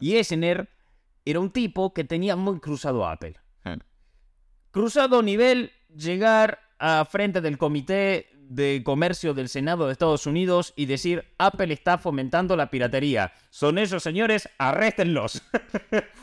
[0.00, 0.68] Y Eisner
[1.24, 3.36] era un tipo que tenía muy cruzado a Apple.
[4.70, 10.86] Cruzado nivel llegar a frente del comité de Comercio del Senado de Estados Unidos y
[10.86, 13.32] decir Apple está fomentando la piratería.
[13.50, 15.42] Son esos señores, arréstenlos.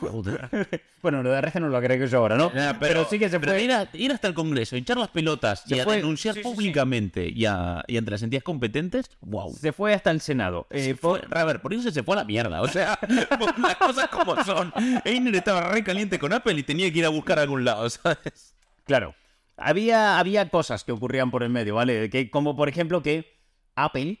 [1.02, 2.50] bueno, lo de arresten no lo agrego yo ahora, ¿no?
[2.80, 3.62] Pero, sí que se fue.
[3.62, 6.42] ir, a- ir hasta el Congreso, hinchar las pelotas y Se a fue- denunciar sí,
[6.42, 6.54] sí, sí.
[6.54, 9.52] públicamente Y, a- y ante las entidades competentes, wow.
[9.54, 10.66] Se fue hasta el Senado.
[10.70, 12.60] Eh, Fue- a ver, por eso se fue a la mierda.
[12.62, 12.98] O sea,
[13.38, 14.72] por las cosas como son.
[15.04, 17.88] Einer estaba re caliente con Apple y tenía que ir a buscar a algún lado,
[17.90, 18.54] ¿sabes?
[18.84, 19.14] Claro.
[19.56, 22.10] Había, había cosas que ocurrían por el medio, ¿vale?
[22.10, 23.38] Que, como por ejemplo que
[23.74, 24.20] Apple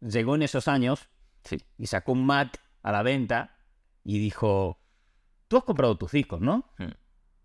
[0.00, 1.08] llegó en esos años
[1.44, 1.58] Sí.
[1.76, 3.56] y sacó un Mac a la venta
[4.04, 4.78] y dijo,
[5.48, 6.70] tú has comprado tus discos, ¿no?
[6.78, 6.84] Mm.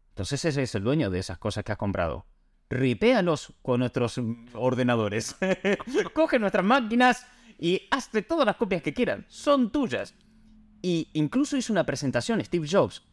[0.09, 2.25] Entonces ese es el dueño de esas cosas que has comprado.
[2.69, 5.35] Ripéalos con nuestros mm, ordenadores.
[6.13, 7.25] Coge nuestras máquinas
[7.59, 9.25] y hazte todas las copias que quieran.
[9.29, 10.13] Son tuyas.
[10.81, 13.03] Y incluso hizo una presentación Steve Jobs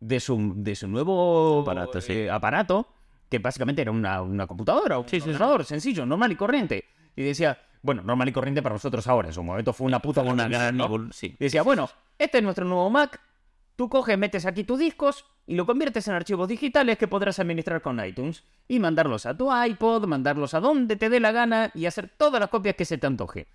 [0.00, 2.12] de su, de su nuevo Aparato, sí.
[2.12, 2.88] eh, aparato,
[3.32, 6.84] que básicamente era una, una computadora, un Sí, ordenador sencillo, normal y corriente.
[7.16, 10.20] Y decía, bueno, normal y corriente para nosotros ahora, en su momento fue una puta
[10.22, 10.86] Una gran ¿no?
[10.88, 11.34] evol- sí.
[11.38, 13.20] Y decía, bueno, este es nuestro nuevo Mac.
[13.74, 17.80] Tú coges, metes aquí tus discos y lo conviertes en archivos digitales que podrás administrar
[17.80, 21.86] con iTunes y mandarlos a tu iPod, mandarlos a donde te dé la gana y
[21.86, 23.48] hacer todas las copias que se te antoje.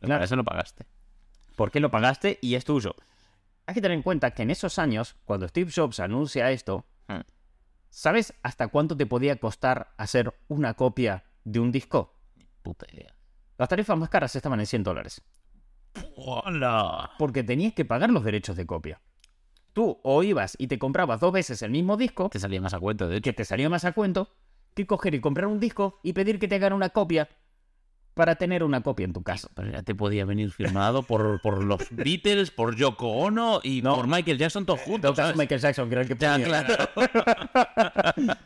[0.00, 0.84] Claro, eso lo pagaste.
[1.56, 2.94] ¿Por qué lo pagaste y es tuyo?
[3.66, 7.20] Hay que tener en cuenta que en esos años, cuando Steve Jobs anuncia esto, Hmm.
[7.90, 12.14] ¿Sabes hasta cuánto te podía costar hacer una copia de un disco?
[12.62, 13.14] Puta idea.
[13.56, 15.22] Las tarifas más caras estaban en 100 dólares.
[16.16, 17.10] ¡Hola!
[17.18, 19.00] porque tenías que pagar los derechos de copia.
[19.72, 22.80] Tú o ibas y te comprabas dos veces el mismo disco, Te salía más a
[22.80, 23.24] cuento, de hecho.
[23.24, 24.34] que te salía más a cuento,
[24.74, 27.28] que coger y comprar un disco y pedir que te hagan una copia
[28.18, 29.48] para tener una copia en tu casa.
[29.54, 33.94] Pero ya te podía venir firmado por, por los Beatles, por Yoko Ono y No.
[33.94, 35.16] por Michael Jackson todos juntos.
[35.36, 36.46] Michael Jackson, que el que Ya, ponía.
[36.48, 36.88] claro.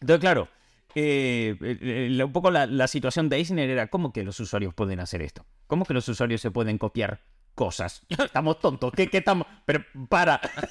[0.00, 0.48] Entonces, claro,
[0.94, 1.78] eh, eh,
[2.18, 5.22] eh, un poco la, la situación de Eisner era cómo que los usuarios pueden hacer
[5.22, 5.44] esto.
[5.66, 7.20] ¿Cómo que los usuarios se pueden copiar
[7.54, 8.02] cosas?
[8.08, 8.92] Estamos tontos.
[8.94, 9.46] ¿Qué, qué estamos?
[9.64, 10.40] Pero para.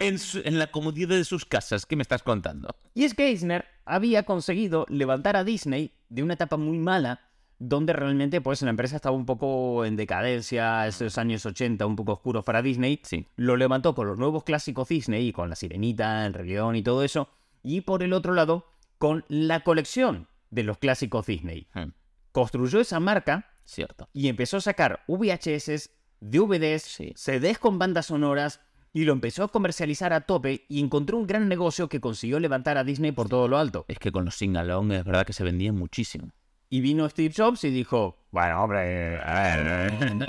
[0.00, 2.74] en, su- en la comodidad de sus casas, ¿qué me estás contando?
[2.94, 7.20] Y es que Eisner había conseguido levantar a Disney de una etapa muy mala,
[7.58, 12.12] donde realmente pues la empresa estaba un poco en decadencia, esos años 80 un poco
[12.12, 13.00] oscuros para Disney.
[13.02, 13.26] Sí.
[13.36, 16.82] Lo levantó con los nuevos clásicos Disney, y con La Sirenita, El Rey León y
[16.82, 17.28] todo eso.
[17.62, 18.66] Y por el otro lado,
[18.98, 21.66] con la colección de los clásicos Disney.
[21.74, 21.90] Hmm,
[22.32, 24.08] Construyó esa marca Cierto.
[24.12, 25.90] y empezó a sacar VHS,
[26.20, 27.12] DVDs, Sí.
[27.16, 28.60] CDs con bandas sonoras
[28.92, 32.78] y lo empezó a comercializar a tope y encontró un gran negocio que consiguió levantar
[32.78, 33.84] a Disney por todo lo alto.
[33.88, 36.30] Es que con los sing-along es verdad que se vendían muchísimo.
[36.70, 39.92] Y vino Steve Jobs y dijo, bueno, hombre, a ver.
[40.02, 40.26] eh".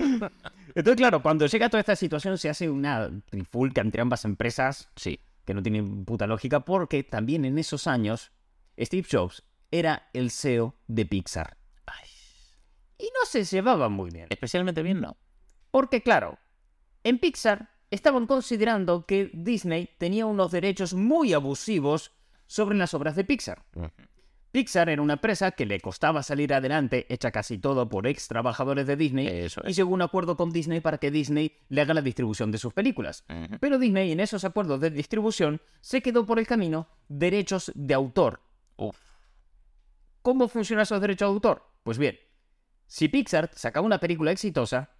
[0.74, 5.18] Entonces, claro, cuando llega toda esta situación se hace una trifulca entre ambas empresas Sí.
[5.44, 8.30] que no tiene puta lógica porque también en esos años
[8.78, 11.56] Steve Jobs era el CEO de Pixar.
[11.86, 12.08] Ay.
[12.98, 14.26] Y no se llevaban muy bien.
[14.30, 15.16] Especialmente bien, no.
[15.72, 16.38] Porque claro,
[17.04, 22.12] en Pixar estaban considerando que Disney tenía unos derechos muy abusivos
[22.46, 23.64] sobre las obras de Pixar.
[24.52, 28.86] Pixar era una empresa que le costaba salir adelante, hecha casi todo por ex trabajadores
[28.86, 31.94] de Disney, Eso y llegó a un acuerdo con Disney para que Disney le haga
[31.94, 33.24] la distribución de sus películas.
[33.60, 38.40] Pero Disney en esos acuerdos de distribución se quedó por el camino derechos de autor.
[38.76, 38.98] Uf.
[40.22, 41.62] ¿Cómo funcionan esos derechos de autor?
[41.84, 42.18] Pues bien,
[42.86, 44.90] si Pixar sacaba una película exitosa.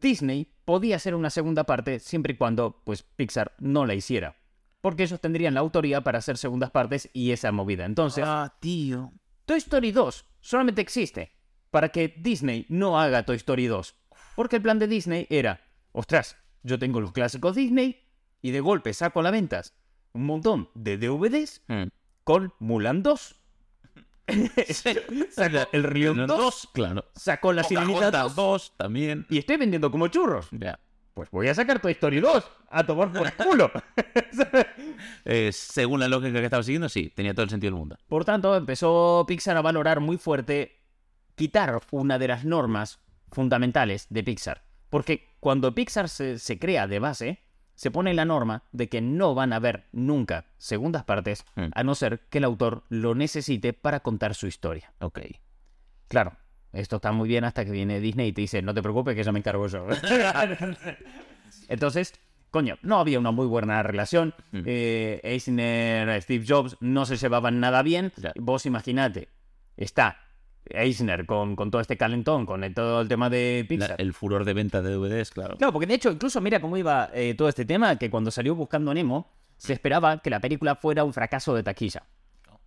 [0.00, 4.36] Disney podía hacer una segunda parte siempre y cuando pues Pixar no la hiciera.
[4.80, 7.84] Porque ellos tendrían la autoría para hacer segundas partes y esa movida.
[7.84, 9.12] Entonces, Ah, tío.
[9.44, 11.32] Toy Story 2 solamente existe
[11.70, 13.94] para que Disney no haga Toy Story 2.
[14.36, 15.60] Porque el plan de Disney era,
[15.92, 18.00] ostras, yo tengo los clásicos Disney
[18.40, 19.74] y de golpe saco a la ventas
[20.12, 21.88] un montón de DVDs Mm.
[22.24, 23.37] con Mulan 2.
[25.72, 27.04] El Río Los 2, dos, claro.
[27.14, 29.26] sacó la Sirenita Pocahontas 2 2 también.
[29.30, 30.48] y estoy vendiendo como churros.
[30.52, 30.78] Ya.
[31.14, 33.72] Pues voy a sacar Toy Story 2 a tomar por culo.
[35.24, 37.96] Eh, según la lógica que estaba siguiendo, sí, tenía todo el sentido del mundo.
[38.06, 40.76] Por tanto, empezó Pixar a valorar muy fuerte
[41.34, 43.00] quitar una de las normas
[43.32, 44.62] fundamentales de Pixar.
[44.90, 47.42] Porque cuando Pixar se, se crea de base,
[47.78, 51.66] se pone la norma de que no van a haber nunca segundas partes, Mm.
[51.72, 54.92] a no ser que el autor lo necesite para contar su historia.
[54.98, 55.20] Ok.
[56.08, 56.32] Claro,
[56.72, 59.20] esto está muy bien hasta que viene Disney y te dice, no te preocupes que
[59.20, 59.86] eso me encargo yo.
[61.68, 62.14] Entonces,
[62.50, 64.34] coño, no había una muy buena relación.
[64.50, 64.62] Mm.
[64.66, 68.12] Eh, Eisner, Steve Jobs no se llevaban nada bien.
[68.16, 68.32] Ya.
[68.36, 69.28] Vos imaginate,
[69.76, 70.18] está
[70.72, 74.00] Eisner con, con todo este calentón, con el- todo el tema de La- Pixar.
[74.00, 75.56] el furor de venta de DVDs, claro.
[75.56, 78.54] Claro, porque de hecho, incluso mira cómo iba eh, todo este tema, que cuando salió
[78.54, 82.04] Buscando a Nemo, se esperaba que la película fuera un fracaso de taquilla.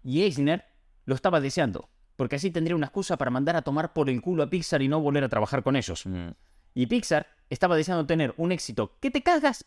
[0.04, 0.66] Y Eisner
[1.06, 4.44] lo estaba deseando, porque así tendría una excusa para mandar a tomar por el culo
[4.44, 6.06] a Pixar y no volver a trabajar con ellos.
[6.06, 6.30] Mm.
[6.74, 9.66] Y Pixar estaba deseando tener un éxito que te cagas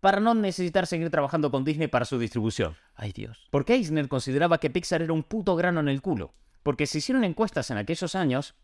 [0.00, 2.76] para no necesitar seguir trabajando con Disney para su distribución.
[2.94, 3.46] Ay, Dios.
[3.50, 6.34] Porque Eisner consideraba que Pixar era un puto grano en el culo.
[6.64, 8.56] Porque se hicieron encuestas en aquellos años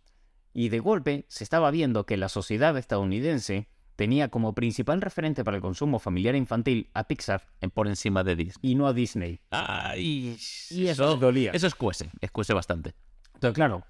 [0.53, 5.59] y de golpe se estaba viendo que la sociedad estadounidense tenía como principal referente para
[5.59, 8.73] el consumo familiar e infantil a Pixar Por encima de Disney.
[8.73, 9.41] y no a Disney.
[9.51, 10.37] Ay,
[10.71, 11.51] Y eso les dolía.
[11.53, 12.95] Eso escuece, escuece bastante.
[13.35, 13.85] Entonces, claro,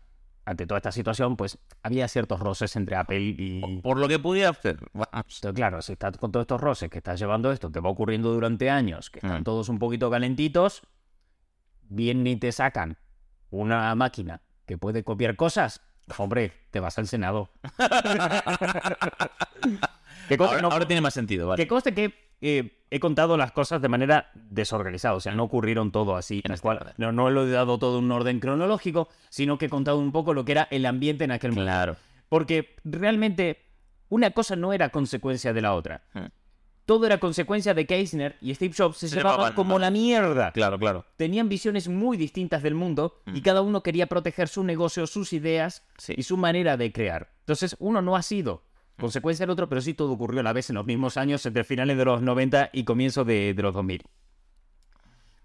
[0.45, 3.81] ante toda esta situación, pues había ciertos roces entre Apple y...
[3.83, 4.81] Por lo que pudiera hacer.
[4.93, 8.33] Entonces, claro, si estás con todos estos roces que estás llevando esto, que va ocurriendo
[8.33, 9.45] durante años, que están Mm.
[9.45, 10.83] todos un poquito calentitos,
[11.89, 12.99] bien ni te sacan
[13.51, 15.81] una máquina que puede copiar cosas,
[16.17, 17.51] hombre, te vas al Senado.
[20.29, 21.63] que conste, Ahora, no- ahora tiene más sentido, vale.
[21.63, 25.93] que conste que eh, he contado las cosas de manera desorganizada, o sea, no ocurrieron
[25.93, 26.95] todo así, En cual.
[26.97, 30.13] No, no lo he dado todo en un orden cronológico, sino que he contado un
[30.13, 31.67] poco lo que era el ambiente en aquel momento.
[31.71, 31.97] Claro.
[32.29, 33.67] Porque realmente
[34.09, 36.03] una cosa no era consecuencia de la otra.
[36.87, 39.91] Todo era consecuencia de que Eisner y Steve Jobs se, Se llevaban llevaban como la
[39.91, 40.51] mierda.
[40.53, 41.05] Claro, claro.
[41.17, 43.43] Tenían visiones muy distintas del mundo y Mm.
[43.43, 46.15] cada uno quería proteger su negocio, sus ideas Sí.
[46.17, 47.33] y su manera de crear.
[47.41, 48.65] Entonces, uno no ha sido
[48.97, 49.01] Mm.
[49.03, 51.63] consecuencia del otro, pero sí todo ocurrió a la vez en los mismos años, entre
[51.65, 54.03] finales de los 90 y comienzos de, de los 2000.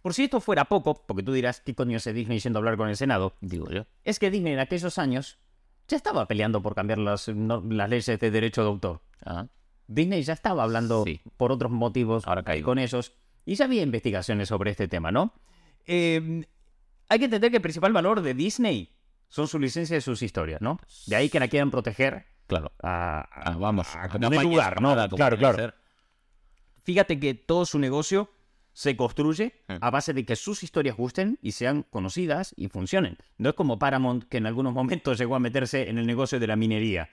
[0.02, 2.78] Por si esto fuera poco, porque tú dirás, ¿qué coño es Disney yendo a hablar
[2.78, 3.34] con el Senado?
[3.42, 3.86] Digo yo.
[4.04, 5.40] es que Disney en aquellos años
[5.88, 9.02] ya estaba peleando por cambiar las, no- las leyes de derecho de autor.
[9.26, 9.48] Ah,
[9.88, 11.22] Disney ya estaba hablando Sí.
[11.38, 12.66] por otros motivos Ahora caigo.
[12.66, 13.14] con esos
[13.46, 15.34] y ya había investigaciones sobre este tema, ¿no?
[15.86, 16.46] Eh,
[17.10, 18.96] hay que entender que el principal valor de Disney
[19.30, 20.80] son su licencia y sus historias, ¿no?
[21.08, 22.72] De ahí que la quieran proteger claro.
[22.82, 23.88] a, a- Ah, vamos.
[23.96, 24.90] a no de falles lugar, ¿no?
[24.96, 25.74] nada, Claro, claro.
[26.84, 28.30] Fíjate que todo su negocio
[28.74, 33.18] se construye a base de que sus historias gusten y sean conocidas y funcionen.
[33.38, 36.48] No es como Paramount, que en algunos momentos llegó a meterse en el negocio de
[36.48, 37.10] la minería.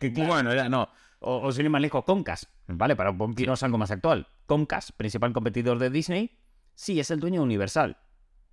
[0.00, 0.10] Que,
[0.44, 0.88] Bueno, ya no.
[1.20, 2.96] O, o sin ir más lejos, Comcast, ¿vale?
[2.96, 4.26] Para irnos algo más actual.
[4.46, 6.30] Comcast, principal competidor de Disney,
[6.74, 7.96] sí, es el dueño de Universal.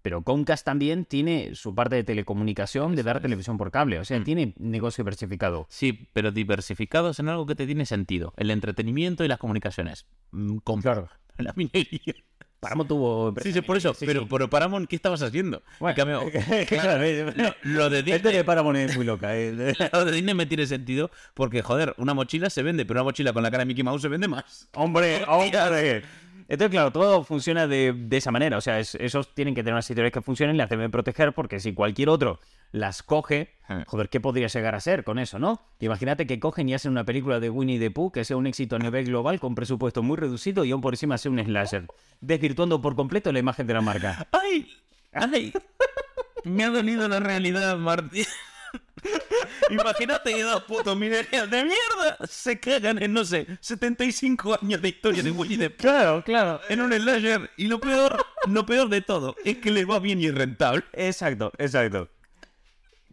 [0.02, 4.00] Pero Comcast también tiene su parte de telecomunicación, de dar televisión por cable.
[4.00, 4.24] O sea, Mm.
[4.26, 5.66] tiene negocio diversificado.
[5.70, 8.34] Sí, pero diversificados en algo que te tiene sentido.
[8.36, 10.06] El entretenimiento y las comunicaciones.
[10.32, 11.08] Mm, Con Claro.
[11.38, 12.16] la minería.
[12.64, 13.34] Paramount tuvo...
[13.42, 13.94] Sí, sí, por eso.
[13.94, 14.28] Sí, pero, sí.
[14.30, 15.62] pero Paramount, ¿qué estabas haciendo?
[15.80, 16.24] Bueno, cambio,
[16.68, 17.04] claro,
[17.64, 19.36] lo de Disney, de Paramount es muy loca.
[19.38, 19.74] eh.
[19.94, 23.34] lo de Disney me tiene sentido porque, joder, una mochila se vende, pero una mochila
[23.34, 24.68] con la cara de Mickey Mouse se vende más.
[24.74, 26.04] Hombre, hombre.
[26.54, 28.58] Entonces, claro, todo funciona de, de esa manera.
[28.58, 31.34] O sea, es- esos tienen que tener unas historias que funcionen y las deben proteger
[31.34, 32.40] porque si cualquier otro
[32.72, 33.84] las coge, Hmm.
[33.88, 35.62] joder, ¿qué podría llegar a ser con eso, no?
[35.80, 38.76] Imagínate que cogen y hacen una película de Winnie the Pooh que sea un éxito
[38.76, 41.88] a nivel global con presupuesto muy reducido y aún por encima sea un slasher,
[42.20, 44.28] desvirtuando por completo la imagen de la marca.
[44.32, 44.68] ¡Ay!
[45.14, 45.54] ¡Ay!
[46.44, 48.26] Me ha dolido la realidad, Martín.
[49.70, 54.90] Imagínate que dos putos minerías de mierda se cagan en, no sé, 75 años de
[54.90, 56.62] historia de Winnie the Claro, claro.
[56.70, 57.50] en un slasher.
[57.58, 60.84] Y lo peor, lo peor de todo, es que le va bien y es rentable.
[60.94, 62.10] Exacto, exacto.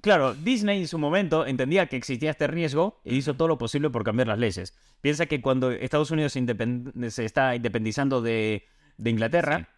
[0.01, 3.91] Claro, Disney en su momento entendía que existía este riesgo e hizo todo lo posible
[3.91, 4.75] por cambiar las leyes.
[5.03, 8.65] Piensa que cuando Estados Unidos se, está independizando de,
[8.97, 9.69] de Inglaterra,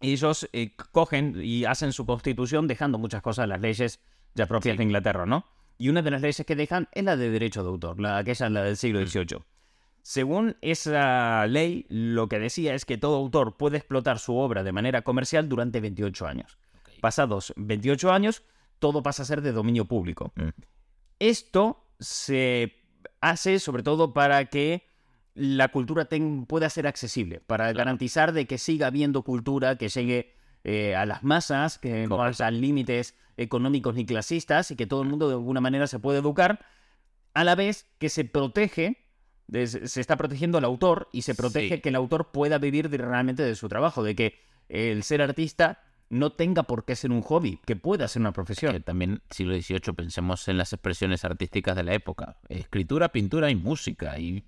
[0.00, 4.00] ellos eh, cogen y hacen su constitución dejando muchas cosas en las leyes
[4.34, 5.44] ya propias de Inglaterra, ¿no?
[5.78, 8.48] Y una de las leyes que dejan es la de derecho de autor, la, aquella
[8.50, 9.40] la del siglo XVIII.
[10.02, 14.72] Según esa ley, lo que decía es que todo autor puede explotar su obra de
[14.72, 16.58] manera comercial durante 28 años.
[17.00, 18.42] Pasados 28 años,
[18.78, 20.32] todo pasa a ser de dominio público.
[20.36, 20.48] Mm.
[21.18, 22.74] Esto se
[23.20, 24.86] hace sobre todo para que
[25.34, 30.34] la cultura ten- pueda ser accesible, para garantizar de que siga habiendo cultura, que llegue
[30.64, 35.08] eh, a las masas, que no haya límites económicos ni clasistas y que todo el
[35.08, 36.64] mundo de alguna manera se pueda educar,
[37.34, 39.06] a la vez que se protege,
[39.50, 41.80] se está protegiendo al autor y se protege Sí.
[41.80, 46.32] que el autor pueda vivir realmente de su trabajo, de que el ser artista no
[46.32, 48.72] tenga por qué ser un hobby, que pueda ser una profesión.
[48.72, 52.36] Que también, siglo XVIII, pensemos en las expresiones artísticas de la época.
[52.48, 54.18] Escritura, pintura y música.
[54.18, 54.44] ¿Y,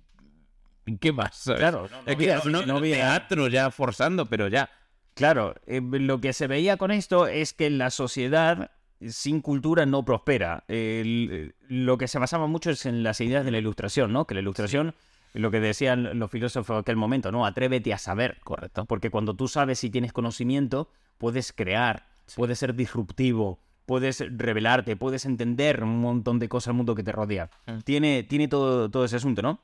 [0.85, 1.35] ¿y qué más?
[1.35, 1.59] sabes?
[1.59, 4.69] Claro, no- no Es que no, no había- teatro ya forzando, pero ya.
[5.15, 8.71] Claro, eh, lo que se veía con esto es que la sociedad
[9.07, 10.63] sin cultura no prospera.
[10.67, 14.25] Eh, lo que se basaba mucho es en las ideas de la ilustración, ¿no?
[14.25, 14.93] Que la ilustración,
[15.33, 17.45] lo que decían los filósofos de aquel momento, ¿no?
[17.45, 18.39] Atrévete a saber.
[18.43, 18.85] Correcto.
[18.85, 25.25] Porque cuando tú sabes y tienes conocimiento, puedes crear, puedes ser disruptivo, puedes revelarte, puedes
[25.25, 27.49] entender un montón de cosas al mundo que te rodea.
[27.67, 27.79] Mm.
[27.85, 29.61] Tiene, tiene todo, todo ese asunto, ¿no?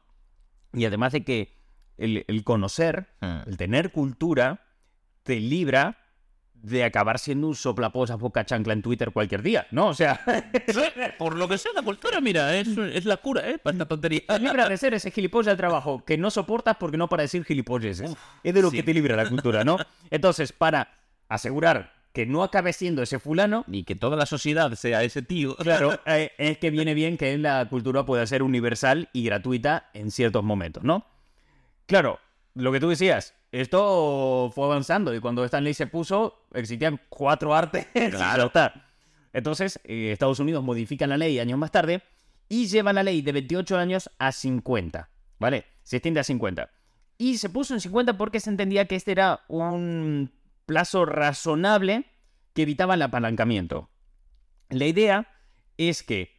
[0.73, 1.57] Y además de que
[1.97, 3.49] el, el conocer, Mm.
[3.49, 4.61] el tener cultura,
[5.23, 5.97] te libra
[6.61, 9.87] de acabar siendo un soplaposas boca chancla en Twitter cualquier día, ¿no?
[9.87, 10.21] O sea,
[11.17, 13.57] Por lo que sea, la cultura, mira, es, es la cura, ¿eh?
[13.57, 14.21] Para esta tontería.
[14.27, 17.43] te libra de ser ese gilipollas de trabajo que no soportas porque no para decir
[17.43, 18.15] gilipolleces.
[18.43, 18.77] Es de lo sí.
[18.77, 19.77] que te libra la cultura, ¿no?
[20.11, 20.89] Entonces, para
[21.27, 25.55] asegurar que no acabe siendo ese fulano, Ni que toda la sociedad sea ese tío.
[25.55, 30.11] Claro, eh, es que viene bien que la cultura pueda ser universal y gratuita en
[30.11, 31.05] ciertos momentos, ¿no?
[31.85, 32.19] Claro,
[32.53, 37.87] lo que tú decías, esto fue avanzando y cuando Stanley se puso, existían cuatro artes.
[38.11, 38.45] Claro.
[38.47, 38.87] está.
[39.33, 42.01] Entonces, eh, Estados Unidos modifica la ley años más tarde
[42.49, 45.09] y lleva la ley de 28 años a 50,
[45.39, 45.65] ¿vale?
[45.83, 46.69] Se extiende a 50.
[47.17, 50.31] Y se puso en 50 porque se entendía que este era un
[50.65, 52.05] plazo razonable
[52.53, 53.89] que evitaba el apalancamiento.
[54.69, 55.27] La idea
[55.77, 56.33] es que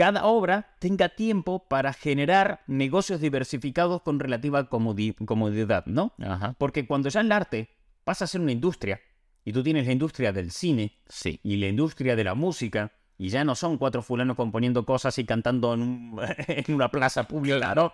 [0.00, 6.14] cada obra tenga tiempo para generar negocios diversificados con relativa comodi- comodidad, ¿no?
[6.18, 6.54] Ajá.
[6.56, 7.68] Porque cuando ya el arte
[8.02, 8.98] pasa a ser una industria,
[9.44, 11.38] y tú tienes la industria del cine Sí.
[11.42, 15.26] y la industria de la música, y ya no son cuatro fulanos componiendo cosas y
[15.26, 17.92] cantando en, un- en una plaza pública, ¿no?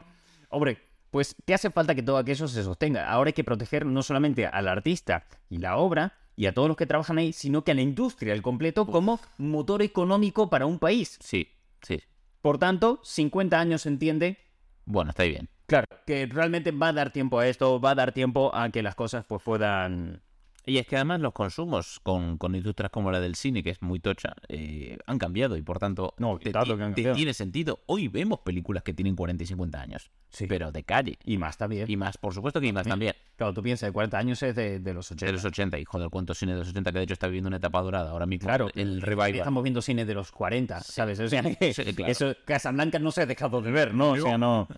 [0.50, 0.78] Hombre,
[1.10, 3.10] pues te hace falta que todo aquello se sostenga.
[3.10, 6.76] Ahora hay que proteger no solamente al artista y la obra y a todos los
[6.76, 10.78] que trabajan ahí, sino que a la industria al completo como motor económico para un
[10.78, 11.18] país.
[11.20, 11.48] Sí,
[11.86, 12.00] sí.
[12.42, 14.38] Por tanto, 50 años se entiende,
[14.84, 15.48] Bueno, está ahí bien.
[15.66, 18.82] claro, que realmente va a dar tiempo a esto, va a dar tiempo a que
[18.82, 20.22] las cosas pues puedan...
[20.68, 23.82] Y es que además los consumos con, con industrias como la del cine, que es
[23.82, 27.02] muy tocha, eh, han cambiado y por tanto No, te, tanto ti- que han te
[27.02, 27.16] cambiado.
[27.16, 27.80] tiene sentido.
[27.86, 30.46] Hoy vemos películas que tienen 40 y 50 años, Sí.
[30.46, 31.18] pero de calle.
[31.24, 31.90] Y más también.
[31.90, 33.14] Y más, por supuesto que y más también.
[33.36, 35.26] Claro, tú piensas, de 40 años es de, de los 80.
[35.26, 37.48] De los 80, y joder, cuántos cine de los 80 que de hecho está viviendo
[37.48, 38.46] una etapa dorada ahora mismo.
[38.46, 39.34] Claro, el revival.
[39.34, 41.20] Estamos viendo cine de los 40, ¿sabes?
[41.20, 42.12] O sea, que Sí, claro.
[42.12, 44.10] eso Casablanca no se ha dejado de ver, ¿no?
[44.12, 44.68] O sea, no.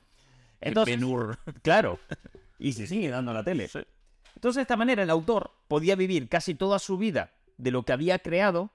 [0.61, 0.99] Entonces,
[1.63, 1.99] claro.
[2.59, 3.69] Y se sigue dando la tele.
[4.35, 7.93] Entonces, de esta manera, el autor podía vivir casi toda su vida de lo que
[7.93, 8.71] había creado.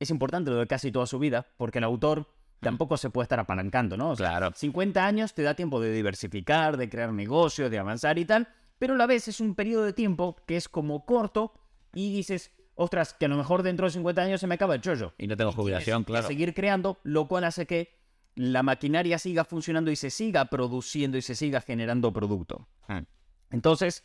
[0.00, 2.28] Es importante lo de casi toda su vida, porque el autor
[2.60, 4.10] tampoco se puede estar apalancando, ¿no?
[4.10, 4.52] O sea, Claro.
[4.54, 8.94] 50 años te da tiempo de diversificar, de crear negocios, de avanzar y tal, pero
[8.94, 11.52] a la vez es un periodo de tiempo que es como corto
[11.94, 14.80] y dices, ostras, que a lo mejor dentro de 50 años se me acaba el
[14.80, 15.14] chollo.
[15.18, 16.26] Y no tengo jubilación, claro.
[16.26, 17.96] seguir creando, lo cual hace que
[18.34, 22.68] la maquinaria siga funcionando y se siga produciendo y se siga generando producto.
[22.86, 23.02] Hmm.
[23.50, 24.04] Entonces,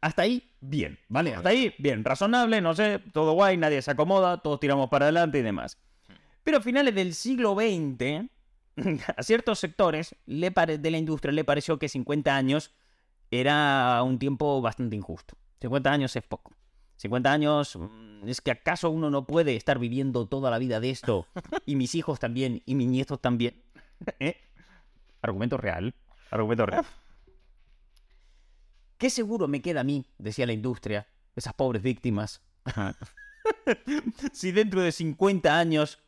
[0.00, 1.34] hasta ahí, bien, ¿vale?
[1.34, 5.38] Hasta ahí, bien, razonable, no sé, todo guay, nadie se acomoda, todos tiramos para adelante
[5.38, 5.76] y demás.
[6.48, 8.26] Pero a finales del siglo XX,
[9.18, 12.72] a ciertos sectores de la industria le pareció que 50 años
[13.30, 15.36] era un tiempo bastante injusto.
[15.60, 16.54] 50 años es poco.
[16.96, 20.88] 50 años, mm, es que acaso uno no puede estar viviendo toda la vida de
[20.88, 21.26] esto,
[21.66, 23.62] y mis hijos también, y mis nietos también.
[24.18, 24.38] ¿Eh?
[25.20, 25.94] Argumento real,
[26.30, 26.86] argumento real.
[28.96, 32.40] ¿Qué seguro me queda a mí, decía la industria, esas pobres víctimas,
[34.32, 35.98] si dentro de 50 años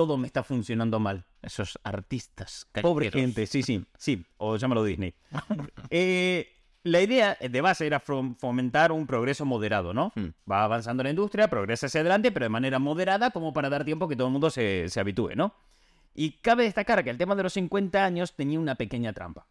[0.00, 1.26] todo me está funcionando mal?
[1.42, 2.66] Esos artistas.
[2.80, 5.12] Pobre gente, sí, sí, sí, o llámalo Disney.
[5.90, 6.48] Eh,
[6.84, 10.10] la idea de base era fom- fomentar un progreso moderado, ¿no?
[10.14, 10.28] Hmm.
[10.50, 14.08] Va avanzando la industria, progresa hacia adelante, pero de manera moderada, como para dar tiempo
[14.08, 15.52] que todo el mundo se, se habitúe, ¿no?
[16.14, 19.46] Y cabe destacar que el tema de los 50 años tenía una pequeña trampa.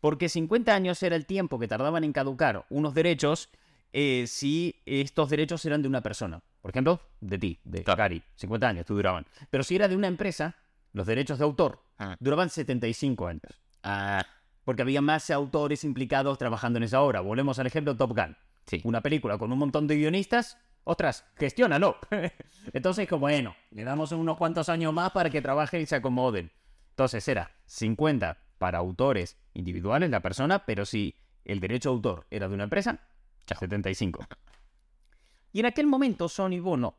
[0.00, 3.48] Porque 50 años era el tiempo que tardaban en caducar unos derechos
[3.96, 6.42] eh, si estos derechos eran de una persona.
[6.60, 7.98] Por ejemplo, de ti, de Claro.
[7.98, 8.22] Gary.
[8.34, 9.24] 50 años te duraban.
[9.50, 10.56] Pero si era de una empresa,
[10.92, 12.16] los derechos de autor Ah.
[12.18, 13.62] duraban 75 años.
[13.84, 14.24] Ah,
[14.64, 17.20] Porque había más autores implicados trabajando en esa obra.
[17.20, 18.36] Volvemos al ejemplo Top Gun.
[18.66, 18.80] sí.
[18.84, 20.56] Una película con un montón de guionistas.
[20.84, 21.96] Ostras, gestiónalo.
[22.72, 26.50] Entonces, como bueno, le damos unos cuantos años más para que trabajen y se acomoden.
[26.90, 32.48] Entonces era 50 para autores individuales, la persona, pero si el derecho de autor era
[32.48, 33.00] de una empresa,
[33.46, 34.26] 75.
[35.52, 36.96] Y en aquel momento Sony Bono,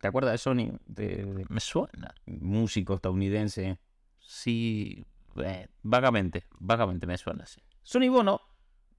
[0.00, 0.78] ¿te acuerdas de Sony?
[0.86, 2.14] De, de Me suena.
[2.26, 3.78] músico estadounidense.
[4.18, 5.04] Sí.
[5.36, 6.44] eh, vagamente.
[6.58, 7.60] Vagamente me suena, sí.
[7.82, 8.40] Sony Bono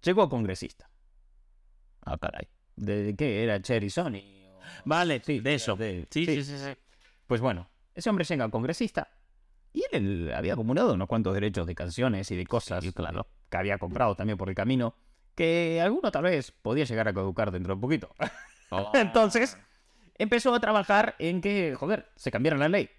[0.01, 0.89] llegó a congresista.
[2.05, 2.47] Ah, caray.
[2.75, 3.43] ¿De qué?
[3.43, 4.21] ¿Era Cherry Sony?
[4.47, 5.75] o- Vale, Sí, de eso.
[5.75, 6.35] de- sí, sí.
[6.35, 6.77] sí, sí, sí.
[7.27, 9.09] Pues bueno, ese hombre llega a congresista
[9.73, 13.27] y él, él había acumulado unos cuantos derechos de canciones y de cosas Sí, claro.
[13.49, 14.95] que había comprado también por el camino,
[15.39, 18.09] que alguno tal vez podía llegar a caducar dentro de un poquito.
[18.71, 18.91] Oh.
[18.93, 19.57] Entonces,
[20.17, 22.89] empezó a trabajar en que, joder, se cambiara la ley.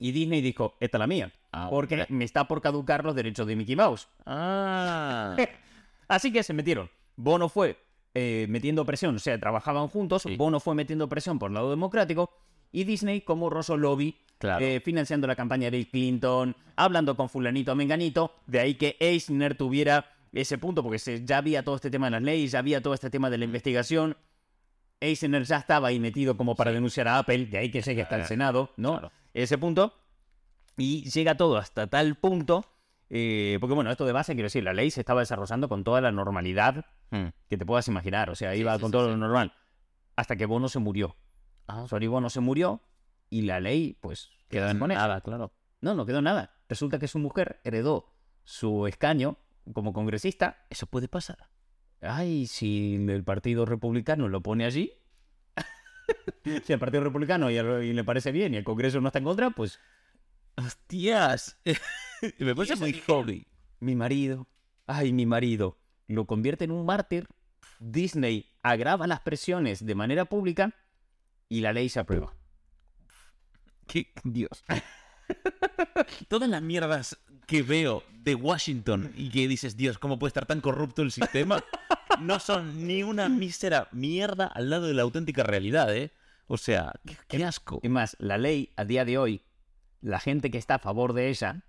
[0.00, 3.46] Y Disney dijo, esta es la mía, Ah, porque me está por caducar los derechos
[3.46, 4.08] de Mickey Mouse.
[4.26, 5.36] Ah.
[6.08, 6.90] Así que se metieron.
[7.14, 7.78] Bono fue
[8.14, 10.22] eh, metiendo presión, o sea, trabajaban juntos.
[10.22, 10.36] Sí.
[10.36, 12.30] Bono fue metiendo presión por el lado democrático.
[12.72, 14.64] Y Disney, como Rosso Lobby, Claro.
[14.64, 18.34] eh, financiando la campaña de Bill Clinton, hablando con Fulanito Menganito.
[18.46, 22.10] De ahí que Eisner tuviera ese punto, porque se- ya había todo este tema de
[22.12, 24.16] las leyes, ya había todo este tema de la investigación.
[25.00, 28.16] Eisner ya estaba ahí metido como para denunciar a Apple, de ahí que llegue hasta
[28.16, 28.92] el Eh, Senado, ¿no?
[28.92, 29.12] claro.
[29.34, 29.94] Ese punto.
[30.76, 32.64] Y llega todo hasta tal punto,
[33.10, 36.00] eh, porque bueno, esto de base, quiero decir, la ley se estaba desarrollando con toda
[36.00, 37.26] la normalidad Mm.
[37.48, 39.52] que te puedas imaginar, o sea, iba sí, con todo lo normal.
[40.16, 41.16] Hasta que Bono se murió.
[41.68, 42.80] Ah, Sorry, Bono se murió
[43.30, 45.52] y la ley, pues, quedó en nada, claro.
[45.80, 46.54] No, no quedó nada.
[46.68, 48.12] Resulta que su mujer heredó
[48.44, 49.36] su escaño
[49.72, 50.66] como congresista.
[50.70, 51.50] Eso puede pasar.
[52.00, 54.92] Ay, si el Partido Republicano lo pone allí.
[56.64, 59.24] si al Partido Republicano y, y le parece bien y el Congreso no está en
[59.24, 59.80] contra, pues
[60.56, 61.58] ¡Hostias!
[62.38, 63.46] Me parece muy hobby.
[63.78, 64.48] mi marido,
[64.86, 67.28] ay, mi marido, lo convierte en un mártir.
[67.78, 70.74] Disney agrava las presiones de manera pública
[71.48, 72.34] y la ley se aprueba.
[73.86, 74.64] ¡Qué Dios!
[76.28, 80.60] Todas las mierdas que veo de Washington y que dices, Dios, ¿cómo puede estar tan
[80.60, 81.62] corrupto el sistema?
[82.20, 86.12] No son ni una mísera mierda al lado de la auténtica realidad, ¿eh?
[86.46, 87.80] O sea, qué, qué asco.
[87.82, 89.42] Es más, la ley a día de hoy,
[90.00, 91.64] la gente que está a favor de ella,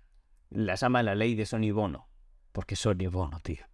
[0.50, 2.08] la llama la ley de Sony Bono.
[2.52, 3.64] Porque Sony Bono, tío.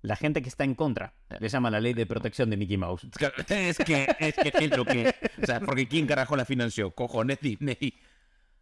[0.00, 3.04] La gente que está en contra le llama la ley de protección de Mickey Mouse.
[3.48, 5.14] Es que, es que es lo que...
[5.42, 6.92] O sea, porque ¿quién carajo la financió?
[6.92, 7.94] Cojones Disney.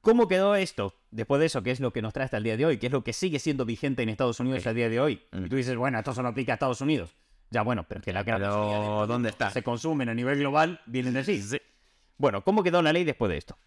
[0.06, 0.94] ¿Cómo quedó esto?
[1.10, 2.78] Después de eso, ¿qué es lo que nos trae hasta el día de hoy?
[2.78, 4.68] ¿Qué es lo que sigue siendo vigente en Estados Unidos Sí.
[4.68, 5.20] al día de hoy?
[5.32, 5.46] Mm.
[5.46, 7.12] Y tú dices, bueno, esto solo aplica a Estados Unidos.
[7.50, 9.50] Ya, bueno, pero que la gran Pero, ¿dónde está?
[9.50, 11.42] se consumen a nivel global vienen de allí.
[11.42, 11.60] Sí.
[12.18, 13.58] Bueno, ¿cómo quedó la ley después de esto?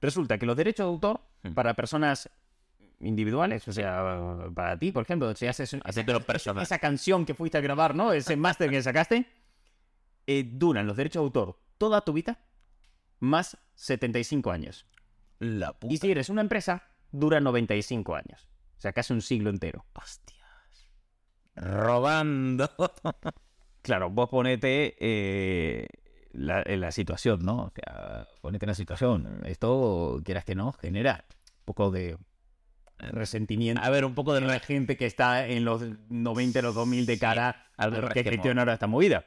[0.00, 1.52] Resulta que los derechos de autor Mm.
[1.54, 2.28] para personas
[2.98, 5.76] individuales, o sea, para ti, por ejemplo, si haces
[6.26, 6.60] personal.
[6.64, 8.12] esa canción que fuiste a grabar, ¿no?
[8.12, 9.26] Ese máster que sacaste,
[10.26, 12.36] eh, duran los derechos de autor toda tu vida
[13.20, 14.84] más 75 años.
[15.38, 15.94] La puta.
[15.94, 18.48] Y si eres una empresa, dura 95 años.
[18.76, 19.86] O sea, casi un siglo entero.
[19.94, 20.90] Hostias.
[21.56, 22.70] Robando.
[23.80, 25.86] Claro, vos ponete eh,
[26.32, 27.62] la, en la situación, ¿no?
[27.62, 29.40] O sea, ponete en la situación.
[29.46, 32.18] Esto, quieras que no, genera un poco de
[32.98, 34.40] resentimiento A ver, un poco de...
[34.40, 38.74] la gente que está en los 90, los 2000 de cara al que gestiona ahora
[38.74, 39.24] esta movida.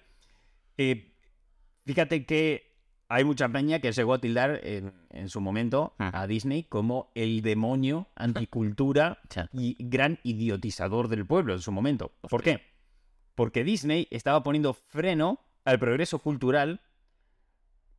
[0.78, 1.16] Eh,
[1.86, 2.71] fíjate que
[3.14, 6.12] hay mucha peña que llegó a tildar en, en su momento Ah.
[6.22, 9.20] a Disney como el demonio anticultura
[9.53, 12.12] y gran idiotizador del pueblo en su momento.
[12.30, 12.62] ¿Por qué?
[13.36, 16.82] Porque Disney estaba poniendo freno al progreso cultural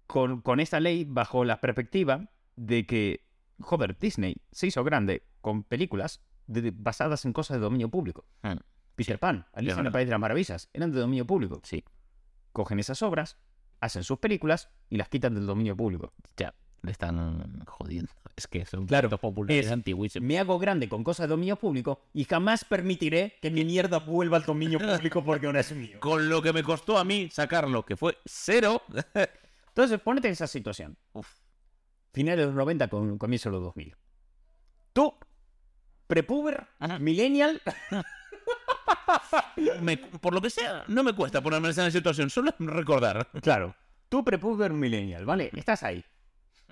[0.06, 3.24] con, con esta ley bajo la perspectiva de que,
[3.60, 8.24] joder, Disney se hizo grande con películas de- de- basadas en cosas de dominio público.
[8.42, 8.58] Mm,
[8.94, 9.92] Peter Pan, Alicia en el.
[9.92, 11.60] País de las Maravillas, eran de dominio público.
[11.64, 11.84] Sí,
[12.52, 13.38] Cogen esas obras,
[13.82, 16.14] hacen sus películas y las quitan del dominio público.
[16.36, 16.54] ya.
[16.84, 18.10] Le están jodiendo.
[18.34, 20.26] Es que son Claro, populares antiguísimos.
[20.26, 24.38] Me hago grande con cosas de dominio público y jamás permitiré que mi mierda vuelva
[24.38, 25.98] al dominio público porque ahora es mío.
[26.00, 28.82] Con lo que me costó a mí sacarlo, que fue cero.
[29.68, 30.96] Entonces, ponete en esa situación.
[31.12, 31.28] Uf.
[32.12, 33.94] Finales de los 90, con, comienzo de los 2000.
[34.92, 35.14] Tú,
[36.08, 36.98] prepuber, Ajá.
[36.98, 37.62] millennial,
[39.80, 43.28] Me- por lo que sea, no me cuesta ponerme en esa situación, solo recordar.
[43.42, 43.74] claro,
[44.08, 45.50] tú prepuber millennial, ¿vale?
[45.54, 46.04] Estás ahí.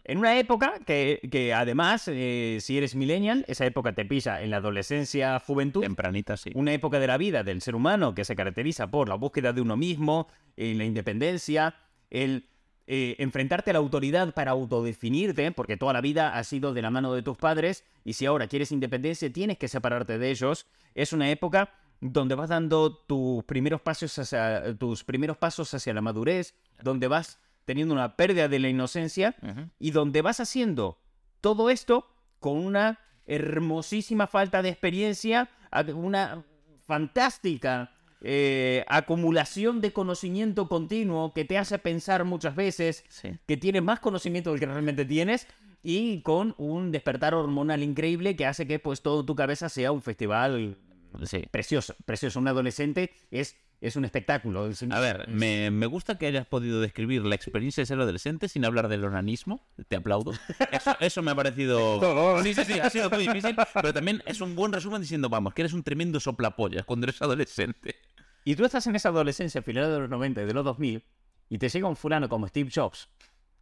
[0.05, 4.51] En una época que, que además, eh, si eres millennial, esa época te pisa en
[4.51, 6.51] la adolescencia, juventud, Tempranita, sí.
[6.55, 9.61] una época de la vida del ser humano que se caracteriza por la búsqueda de
[9.61, 11.75] uno mismo, eh, la independencia,
[12.09, 12.49] el
[12.87, 16.91] eh, enfrentarte a la autoridad para autodefinirte, porque toda la vida has sido de la
[16.91, 20.67] mano de tus padres y si ahora quieres independencia tienes que separarte de ellos.
[20.95, 26.01] Es una época donde vas dando tus primeros pasos hacia tus primeros pasos hacia la
[26.01, 29.37] madurez, donde vas teniendo una pérdida de la inocencia
[29.79, 30.99] y donde vas haciendo
[31.41, 32.07] todo esto
[32.41, 35.51] con una hermosísima falta de experiencia,
[35.95, 36.43] una
[36.87, 37.93] fantástica
[38.23, 43.31] eh, acumulación de conocimiento continuo que te hace pensar muchas veces Sí.
[43.47, 45.47] que tienes más conocimiento del que realmente tienes
[45.83, 50.03] y con un despertar hormonal increíble que hace que pues todo tu cabeza sea un
[50.03, 50.77] festival
[51.25, 51.45] Sí.
[51.51, 52.39] precioso, precioso.
[52.39, 54.67] Un adolescente es, es un espectáculo.
[54.69, 58.49] es- A ver, me, me gusta que hayas podido describir la experiencia de ser adolescente
[58.49, 59.67] sin hablar del onanismo.
[59.89, 60.33] Te aplaudo.
[60.71, 62.01] Eso, eso me ha parecido.
[62.43, 63.57] Sí, sí, sí, ha sido muy difícil.
[63.75, 67.21] Pero también es un buen resumen diciendo, vamos, que eres un tremendo soplapollas cuando eres
[67.23, 67.97] adolescente.
[68.45, 71.05] Y tú estás en esa adolescencia, final de los 90 y de los 2000,
[71.51, 73.09] y te llega un fulano como Steve Jobs,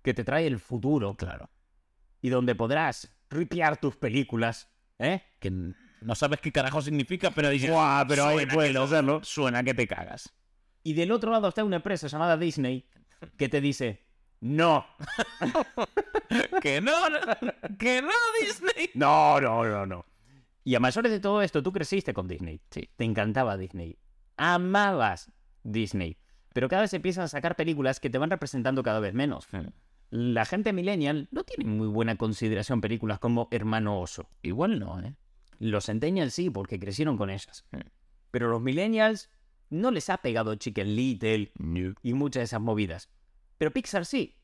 [0.02, 1.50] que te trae el futuro, Claro.
[2.22, 4.68] y donde podrás ripiar tus películas,
[5.00, 5.22] ¿eh?
[5.40, 5.50] Que
[6.00, 7.70] no sabes qué carajo significa, pero dices.
[7.70, 9.20] Buah, pero ahí puedes que- hacerlo.
[9.22, 10.32] Suena que te cagas.
[10.82, 12.86] Y del otro lado está una empresa llamada Disney,
[13.36, 14.06] que te dice,
[14.40, 14.86] no,
[16.62, 17.18] que no, no,
[17.78, 18.08] que no,
[18.40, 18.90] Disney.
[18.94, 20.04] no, no, no, no.
[20.64, 22.60] Y a mayores de todo esto, tú creciste con Disney.
[22.70, 22.88] Sí.
[22.96, 23.98] Te encantaba Disney.
[24.36, 25.32] Amabas
[25.62, 26.16] Disney.
[26.52, 29.46] pero cada vez empiezan a sacar películas que te van representando cada vez menos.
[30.10, 34.28] La gente millennial no tiene muy buena consideración películas como Hermano Oso.
[34.42, 35.14] Igual no, ¿eh?
[35.58, 37.64] Los centennials sí, porque crecieron con ellas.
[37.70, 37.80] Hmm.
[38.30, 39.30] Pero los millennials
[39.70, 41.94] no les ha pegado Chicken Little No.
[42.02, 43.10] y muchas de esas movidas.
[43.58, 44.36] Pero Pixar sí.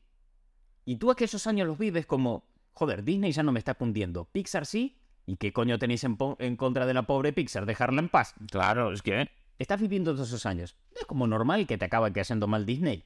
[0.83, 4.25] Y tú aquellos años los vives como, joder, Disney ya no me está cundiendo.
[4.25, 4.99] Pixar sí.
[5.25, 7.65] ¿Y qué coño tenéis en, contra de la pobre Pixar?
[7.65, 8.35] Dejarla en paz.
[8.51, 9.29] Claro, es que...
[9.57, 10.75] Estás viviendo todos esos años.
[10.93, 13.05] No es como normal que te acaba cayendo mal Disney.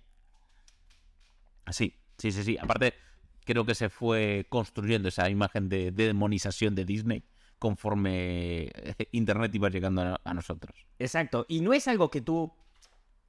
[1.72, 2.57] Sí, sí, sí, sí.
[2.60, 2.95] Aparte,
[3.45, 7.24] creo que se fue construyendo esa imagen de, de demonización de Disney
[7.60, 10.76] conforme eh, Internet iba llegando a, a nosotros.
[10.97, 11.45] Exacto.
[11.47, 12.51] Y no es algo que tú.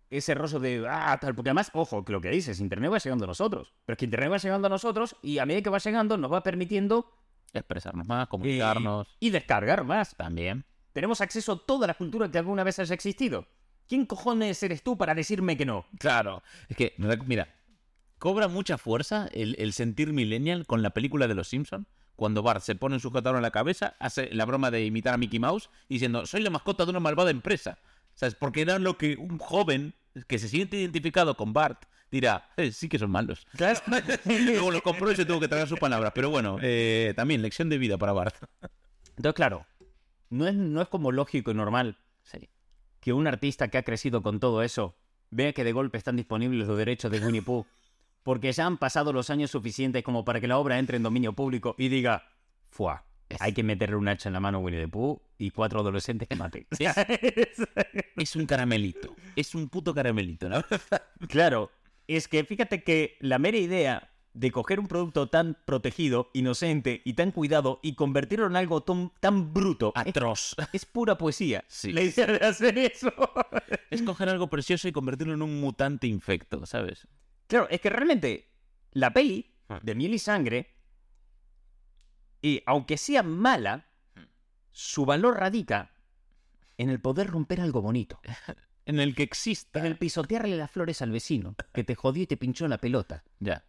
[0.08, 0.86] Ese rollo de.
[0.88, 1.34] Ah, tal.
[1.34, 3.72] Porque además, ojo, que lo que dices, Internet va llegando a nosotros.
[3.84, 6.32] Pero es que Internet va llegando a nosotros y a medida que va llegando nos
[6.32, 7.12] va permitiendo.
[7.52, 9.08] Expresarnos más, eh, comunicarnos.
[9.20, 10.16] y descargar más.
[10.16, 10.64] También.
[10.92, 13.46] Tenemos acceso a toda la cultura que alguna vez haya existido.
[13.88, 15.84] ¿Quién cojones eres tú para decirme que no?
[15.98, 16.42] Claro.
[16.68, 16.94] Es que,
[17.26, 17.48] mira,
[18.18, 21.86] cobra mucha fuerza el, el sentir millennial con la película de Los Simpson
[22.20, 25.16] cuando Bart se pone un sujetador en la cabeza, hace la broma de imitar a
[25.16, 27.78] Mickey Mouse diciendo, soy la mascota de una malvada empresa.
[28.14, 28.34] ¿Sabes?
[28.34, 29.94] Porque era lo que un joven
[30.28, 33.46] que se siente identificado con Bart dirá, "Eh, sí que son malos.
[33.56, 33.80] Claro.
[34.26, 36.12] Luego lo compró y se tuvo que tragar sus palabras.
[36.14, 38.34] Pero bueno, eh, también lección de vida para Bart.
[39.16, 39.64] Entonces, claro,
[40.28, 42.50] no es, no es como lógico y normal Sí.
[43.00, 44.94] que un artista que ha crecido con todo eso
[45.30, 47.64] vea que de golpe están disponibles los derechos de Winnie Pooh.
[48.22, 51.32] Porque ya han pasado los años suficientes como para que la obra entre en dominio
[51.32, 52.24] público y diga,
[52.68, 53.04] ¡fua!
[53.38, 56.28] Hay que meterle un hacha en la mano a Winnie the Pooh y cuatro adolescentes
[56.28, 56.66] que maten.
[58.16, 59.14] Es un caramelito.
[59.36, 60.62] Es un puto caramelito, ¿no?
[61.28, 61.70] claro,
[62.06, 67.14] es que fíjate que la mera idea de coger un producto tan protegido, inocente y
[67.14, 70.56] tan cuidado y convertirlo en algo tan, tan bruto es, Atroz.
[70.72, 71.64] es pura poesía.
[71.68, 71.92] Sí.
[71.92, 73.12] La idea de hacer eso.
[73.90, 77.08] Es coger algo precioso y convertirlo en un mutante infecto, ¿sabes?
[77.50, 78.48] Claro, es que realmente
[78.92, 79.78] la peli Ah.
[79.82, 80.68] de miel y sangre,
[82.42, 83.86] y aunque sea mala,
[84.16, 84.22] Hmm.
[84.72, 85.90] su valor radica
[86.78, 88.20] en el poder romper algo bonito.
[88.86, 89.78] En el que exista.
[89.78, 93.22] En el pisotearle las flores al vecino, que te jodió y te pinchó la pelota.
[93.38, 93.64] Ya.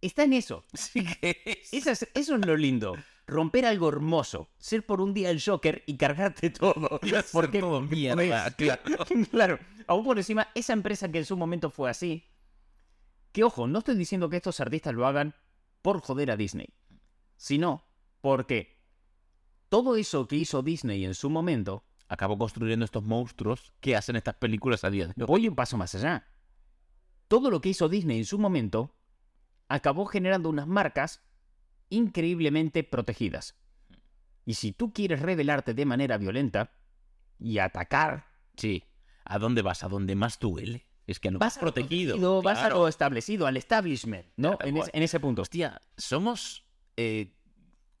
[0.00, 0.64] Está en eso.
[0.74, 1.72] Sí que es.
[1.72, 2.96] Eso es, eso es lo lindo.
[3.28, 4.48] Romper algo hermoso.
[4.58, 6.98] Ser por un día el Joker y cargarte todo.
[7.32, 8.82] Porque, todo mierda, claro.
[9.30, 9.58] claro.
[9.86, 12.24] Aún por encima, esa empresa que en su momento fue así.
[13.36, 15.34] Que ojo, no estoy diciendo que estos artistas lo hagan
[15.82, 16.72] por joder a Disney.
[17.36, 17.84] Sino
[18.22, 18.80] porque
[19.68, 24.36] todo eso que hizo Disney en su momento, Acabó construyendo estos monstruos que hacen estas
[24.36, 25.26] películas a día de hoy.
[25.26, 26.26] voy un paso más allá.
[27.28, 28.96] Todo lo que hizo Disney en su momento
[29.68, 31.20] acabó generando unas marcas
[31.90, 33.54] increíblemente protegidas.
[34.46, 36.72] Y si tú quieres rebelarte de manera violenta
[37.38, 38.82] y atacar, Sí.
[39.26, 39.84] ¿A dónde vas?
[39.84, 40.86] ¿A dónde más duele?
[41.06, 42.42] Es que no vas vas protegido.
[42.42, 42.78] vas a Claro.
[42.80, 44.56] lo establecido, al establishment, ¿no?
[44.58, 45.42] Claro, En, es- en ese punto.
[45.42, 46.64] Hostia, somos
[46.96, 47.32] eh,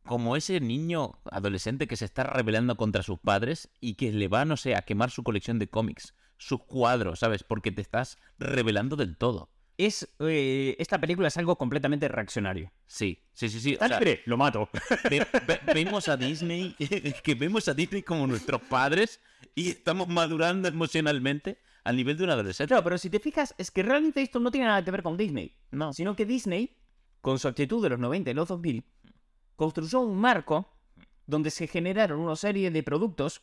[0.04, 4.44] como ese niño adolescente que se está rebelando contra sus padres y que le va,
[4.44, 7.42] no sé, a quemar su colección de cómics, sus cuadros, ¿sabes?
[7.44, 9.50] Porque te estás rebelando del todo.
[9.78, 12.72] Es, eh, esta película es algo completamente reaccionario.
[12.86, 13.70] Sí, sí, sí, sí.
[13.70, 14.22] o ¿Está sea, libre?
[14.24, 14.70] Lo mato.
[15.10, 16.74] ve- ve- vemos a Disney,
[17.22, 19.20] que vemos a Disney como nuestros padres
[19.54, 22.68] y estamos madurando emocionalmente al nivel de un adolescente.
[22.68, 25.16] Claro, pero si te fijas, es que realmente esto no tiene nada que ver con
[25.16, 25.56] Disney.
[25.70, 25.92] No.
[25.92, 26.76] Sino que Disney,
[27.20, 28.84] con su actitud de los 90 y los 2000,
[29.54, 30.68] construyó un marco
[31.26, 33.42] donde se generaron una serie de productos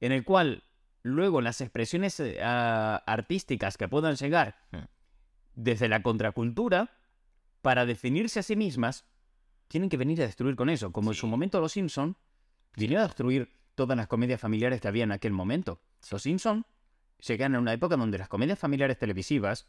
[0.00, 0.64] en el cual
[1.02, 4.84] luego las expresiones eh, artísticas que puedan llegar Hmm.
[5.54, 6.90] desde la contracultura
[7.60, 9.04] para definirse a sí mismas
[9.68, 10.90] tienen que venir a destruir con eso.
[10.90, 12.16] Como en su momento los Simpson
[12.76, 15.80] vinieron a destruir todas las comedias familiares que había en aquel momento.
[16.10, 16.64] Los Simpson
[17.18, 19.66] llegan a una época donde las comedias familiares televisivas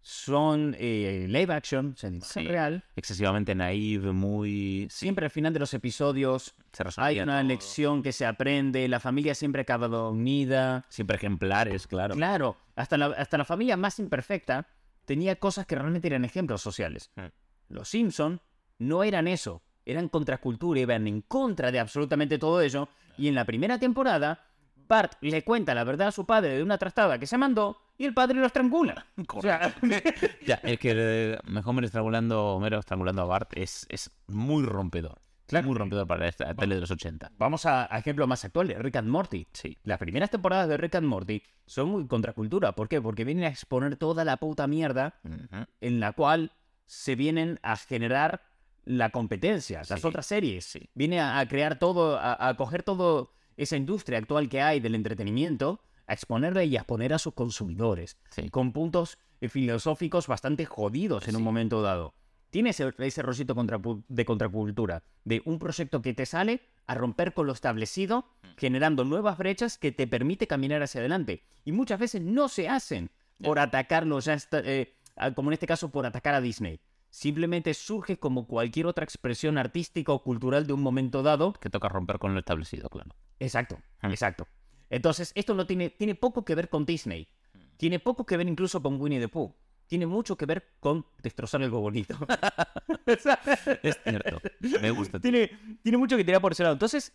[0.00, 2.46] son eh, live action, imagen Sí.
[2.46, 2.84] real.
[2.96, 4.86] Excesivamente naive, muy...
[4.90, 7.48] Siempre al final de los episodios se hay una todo.
[7.48, 10.86] lección que se aprende, la familia siempre acaba unida.
[10.88, 12.14] Siempre ejemplares, claro.
[12.14, 14.68] Claro, hasta la, hasta la familia más imperfecta
[15.04, 17.10] tenía cosas que realmente eran ejemplos sociales.
[17.16, 17.26] Hmm.
[17.68, 18.40] Los Simpson
[18.78, 22.88] no eran eso, eran contracultura, iban en contra de absolutamente todo ello.
[23.16, 24.44] Y en la primera temporada,
[24.88, 28.04] Bart le cuenta la verdad a su padre de una trastada que se mandó y
[28.04, 29.06] el padre lo estrangula.
[29.34, 29.74] O sea,
[30.46, 35.20] Ya, es que eh, Homer estrangulando, Homero estrangulando a Bart es, es muy rompedor.
[35.46, 35.66] Claro.
[35.68, 37.32] Muy rompedor para esta tele de los 80.
[37.38, 39.46] vamos a, a ejemplos más actuales, Rick and Morty.
[39.54, 39.78] Sí.
[39.82, 42.72] Las primeras temporadas de Rick and Morty son muy contracultura.
[42.72, 43.00] ¿Por qué?
[43.00, 45.14] Porque vienen a exponer toda la puta mierda
[45.80, 46.52] en la cual
[46.84, 48.42] se vienen a generar
[48.84, 50.66] la competencia, las Sí, otras series.
[50.66, 50.90] sí.
[50.94, 54.94] Viene a, a crear todo, a, a coger todo esa industria actual que hay del
[54.94, 58.48] entretenimiento a exponerla y a exponer a sus consumidores, Sí.
[58.48, 62.14] con puntos eh, filosóficos bastante jodidos en un momento dado.
[62.50, 67.34] Tiene ese, ese rosito contrapu- de contracultura, de un proyecto que te sale a romper
[67.34, 68.24] con lo establecido,
[68.56, 71.42] generando nuevas brechas que te permite caminar hacia adelante.
[71.66, 73.10] Y muchas veces no se hacen
[73.42, 74.94] por atacarlo, ya está, eh,
[75.34, 76.80] como en este caso por atacar a Disney.
[77.10, 81.88] Simplemente surge como cualquier otra expresión artística o cultural de un momento dado Que toca
[81.88, 83.10] romper con lo establecido, claro.
[83.40, 84.10] Exacto, Hmm.
[84.10, 84.46] exacto.
[84.90, 87.28] Entonces, esto no tiene, tiene poco que ver con Disney.
[87.76, 89.54] Tiene poco que ver incluso con Winnie the Pooh.
[89.86, 92.16] Tiene mucho que ver con destrozar algo bonito.
[93.82, 94.40] Es cierto.
[94.80, 95.18] Me gusta.
[95.18, 95.50] tiene,
[95.82, 96.74] tiene mucho que tirar por ese lado.
[96.74, 97.12] Entonces,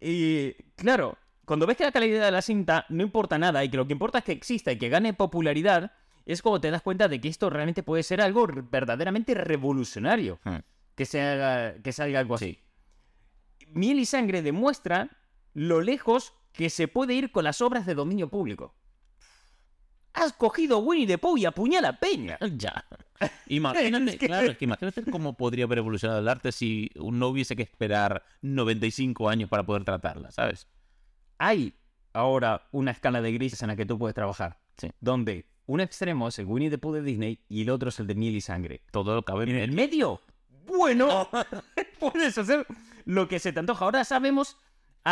[0.00, 3.76] eh, claro, cuando ves que la calidad de la cinta no importa nada y que
[3.76, 5.92] lo que importa es que exista y que gane popularidad,
[6.26, 10.40] es como te das cuenta de que esto realmente puede ser algo verdaderamente revolucionario.
[10.44, 10.58] Hmm.
[10.94, 12.58] Que, se haga, que salga algo así.
[13.68, 15.08] Miel y Sangre demuestra
[15.58, 18.74] lo lejos que se puede ir con las obras de dominio público.
[20.14, 22.38] Has cogido Winnie the Pooh y apuñala Peña.
[22.56, 22.84] Ya.
[23.48, 27.26] Imagínate, Es que- claro, es que imagínate cómo podría haber evolucionado el arte si no
[27.28, 30.68] hubiese que esperar 95 años para poder tratarla, ¿sabes?
[31.38, 31.74] Hay
[32.12, 34.60] ahora una escala de grises en la que tú puedes trabajar.
[34.76, 34.92] Sí.
[35.00, 38.06] Donde un extremo es el Winnie the Pooh de Disney y el otro es el
[38.06, 38.82] de Miel y Sangre.
[38.92, 40.20] Todo lo cabe En el medio,
[40.66, 41.28] bueno,
[41.98, 42.64] puedes hacer
[43.04, 43.84] lo que se te antoja.
[43.84, 44.56] Ahora sabemos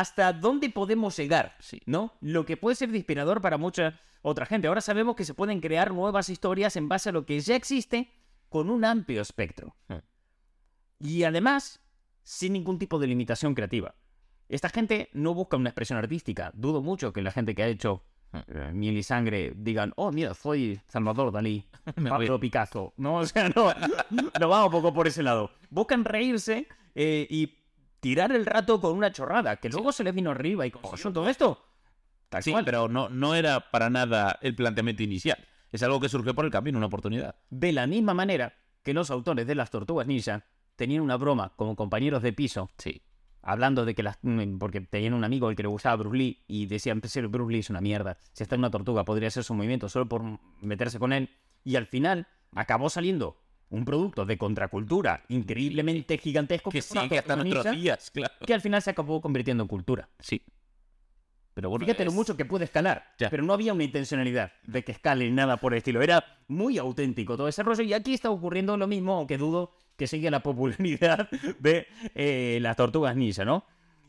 [0.00, 1.80] hasta dónde podemos llegar, Sí.
[1.86, 2.12] ¿no?
[2.20, 4.68] Lo que puede ser inspirador para mucha otra gente.
[4.68, 8.10] Ahora sabemos que se pueden crear nuevas historias en base a lo que ya existe
[8.50, 9.74] con un amplio espectro.
[9.88, 10.00] Hmm.
[11.00, 11.80] Y además,
[12.22, 13.94] sin ningún tipo de limitación creativa.
[14.50, 16.50] Esta gente no busca una expresión artística.
[16.54, 18.38] Dudo mucho que la gente que ha hecho Hmm.
[18.48, 21.64] eh, Miel y Sangre digan, oh, mira, soy Salvador Dalí.
[22.08, 22.92] Pablo Picasso.
[22.96, 23.72] No, o sea, no,
[24.40, 25.50] no va un poco por ese lado.
[25.70, 27.54] Buscan reírse eh, y
[28.06, 31.28] tirar el rato con una chorrada, que luego se les vino arriba y consiguió todo
[31.28, 31.60] esto.
[32.28, 32.64] Tal Sí, cual.
[32.64, 35.36] pero no, no era para nada el planteamiento inicial.
[35.72, 37.34] Es algo que surgió por el camino, una oportunidad.
[37.50, 38.54] De la misma manera
[38.84, 40.44] que los autores de las Tortugas Ninja
[40.76, 43.02] tenían una broma como compañeros de piso, Sí.
[43.42, 44.18] hablando de que las.
[44.22, 47.52] mm, porque tenían un amigo al que le gustaba Bruce Lee y decían, "Pues, Bruce
[47.52, 48.18] Lee es una mierda.
[48.32, 50.22] Si está en una tortuga, podría hacer su movimiento solo por
[50.60, 51.28] meterse con él.
[51.64, 53.36] Y al final acabó saliendo
[53.70, 58.34] un producto de contracultura increíblemente gigantesco Que una sigue hasta nuestros días, claro.
[58.46, 60.08] que al final se acabó convirtiendo en cultura.
[60.20, 60.42] Sí.
[61.54, 63.30] Pero bueno, Fíjate lo mucho que puede escalar, Ya.
[63.30, 66.02] pero no había una intencionalidad de que escale nada por el estilo.
[66.02, 70.06] Era muy auténtico todo ese rollo y aquí está ocurriendo lo mismo, aunque dudo que
[70.06, 73.64] siga la popularidad de eh, las tortugas ninja, ¿no?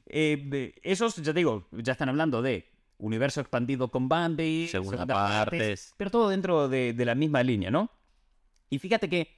[0.07, 5.17] Eh, esos, ya te digo, ya están hablando de universo expandido con Bambi, Segunda segundas
[5.17, 5.93] partes.
[5.97, 7.89] pero todo dentro de, de la misma línea, ¿no?
[8.69, 9.36] Y fíjate que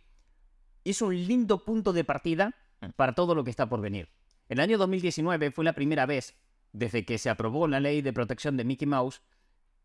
[0.84, 2.92] es un lindo punto de partida Mm.
[2.96, 4.08] para todo lo que está por venir.
[4.48, 6.38] El año 2019 fue la primera vez
[6.72, 9.22] desde que se aprobó la ley de protección de Mickey Mouse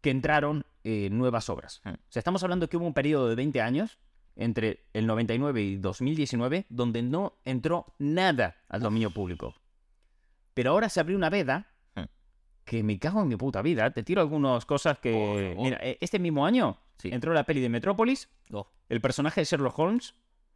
[0.01, 1.81] que entraron eh, nuevas obras.
[1.85, 1.89] Mm.
[1.89, 3.99] O sea, estamos hablando que hubo un periodo de 20 años
[4.37, 9.55] entre el 99 y 2019 donde no entró nada al dominio público.
[10.55, 11.67] Pero ahora se abrió una veda
[11.97, 12.03] Mm.
[12.65, 13.91] que me cago en mi puta vida.
[13.93, 15.55] Te tiro algunas cosas que...
[15.59, 17.09] Mira, eh, este mismo año Sí.
[17.13, 20.15] entró la peli de Metrópolis, Oh, el personaje de Sherlock Holmes,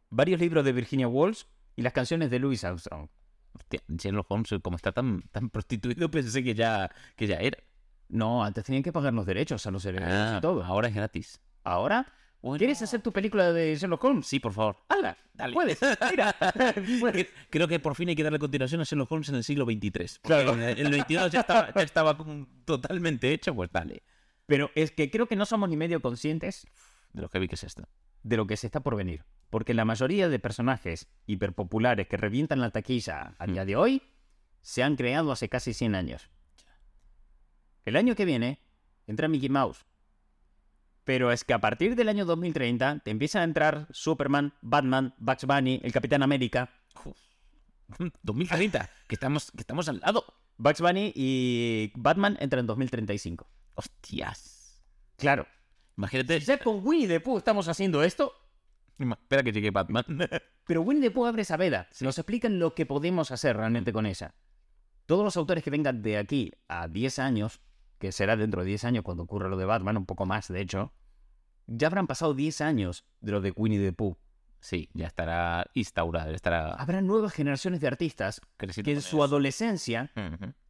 [0.09, 1.43] varios libros de Virginia Woolf
[1.75, 3.07] y las canciones de Louis Armstrong.
[3.53, 7.57] hostia, Sherlock Holmes, como está tan, tan prostituido, pensé que ya, que ya era.
[8.09, 10.63] No, antes tenían que pagar los derechos a los herederos Ah, y todo.
[10.63, 11.39] ahora es gratis.
[11.63, 12.57] Ahora, Bueno.
[12.57, 14.25] ¿quieres hacer tu película de Sherlock Holmes?
[14.27, 14.77] Sí, por favor.
[14.89, 15.15] ¡Hala!
[15.33, 15.53] Dale.
[15.53, 15.79] Puedes,
[16.09, 16.35] mira.
[16.99, 17.27] Puedes.
[17.49, 20.19] Creo que por fin hay que darle continuación a Sherlock Holmes en el siglo XXIII.
[20.23, 20.53] Claro.
[20.53, 22.17] En el 22 ya estaba, ya estaba
[22.65, 24.03] totalmente hecho, pues dale.
[24.47, 26.65] Pero es que creo que no somos ni medio conscientes
[27.13, 27.83] De lo vi que es esto.
[28.23, 29.23] De lo que se está por venir.
[29.49, 34.03] Porque la mayoría de personajes hiperpopulares que revientan la taquilla a día de hoy
[34.61, 36.29] se han creado hace casi 100 años.
[37.85, 38.59] El año que viene
[39.07, 39.85] entra Mickey Mouse.
[41.03, 45.45] Pero es que a partir del año 2030 te empiezan a entrar Superman, Batman, Bugs
[45.45, 46.69] Bunny, el Capitán América.
[48.21, 50.23] 2030, que estamos, que estamos al lado.
[50.57, 53.47] Bugs Bunny y Batman entran en 2035.
[53.73, 54.79] Hostias.
[55.17, 55.47] Claro.
[55.99, 56.39] Imagínate.
[56.39, 58.33] Ya con Winnie the Pooh estamos haciendo esto,
[58.97, 60.05] Espera que llegue Batman.
[60.65, 61.87] Pero Winnie the Pooh abre esa veda.
[61.99, 64.33] Nos explican lo que podemos hacer realmente con ella.
[65.05, 67.61] Todos los autores que vengan de aquí a 10 años,
[67.97, 70.61] que será dentro de 10 años cuando ocurra lo de Batman, un poco más de
[70.61, 70.93] hecho,
[71.67, 74.17] ya habrán pasado 10 años de lo de Winnie the Pooh.
[74.61, 79.23] Sí, ya estará instaurado, ya estará Habrá nuevas generaciones de artistas que en su eso.
[79.23, 80.11] adolescencia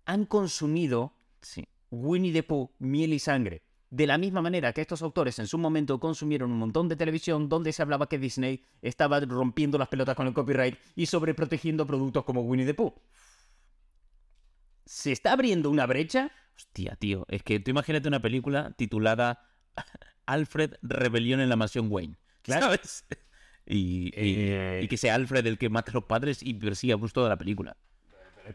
[0.05, 1.67] han consumido Sí.
[1.91, 3.63] Winnie the Pooh, miel y sangre.
[3.91, 7.49] De la misma manera que estos autores en su momento consumieron un montón de televisión
[7.49, 12.23] donde se hablaba que Disney estaba rompiendo las pelotas con el copyright y sobreprotegiendo productos
[12.23, 12.93] como Winnie the Pooh.
[14.85, 17.25] Se está abriendo una brecha Hostia, tío.
[17.29, 19.47] Es que tú imagínate una película titulada
[20.25, 22.17] Alfred Rebelión en la Mansión Wayne.
[22.41, 22.65] Claro.
[22.65, 23.05] ¿Sabes?
[23.65, 24.81] Y, y- Eh.
[24.83, 27.37] y que sea Alfred el que mata a los padres y persiga a toda la
[27.37, 27.77] película.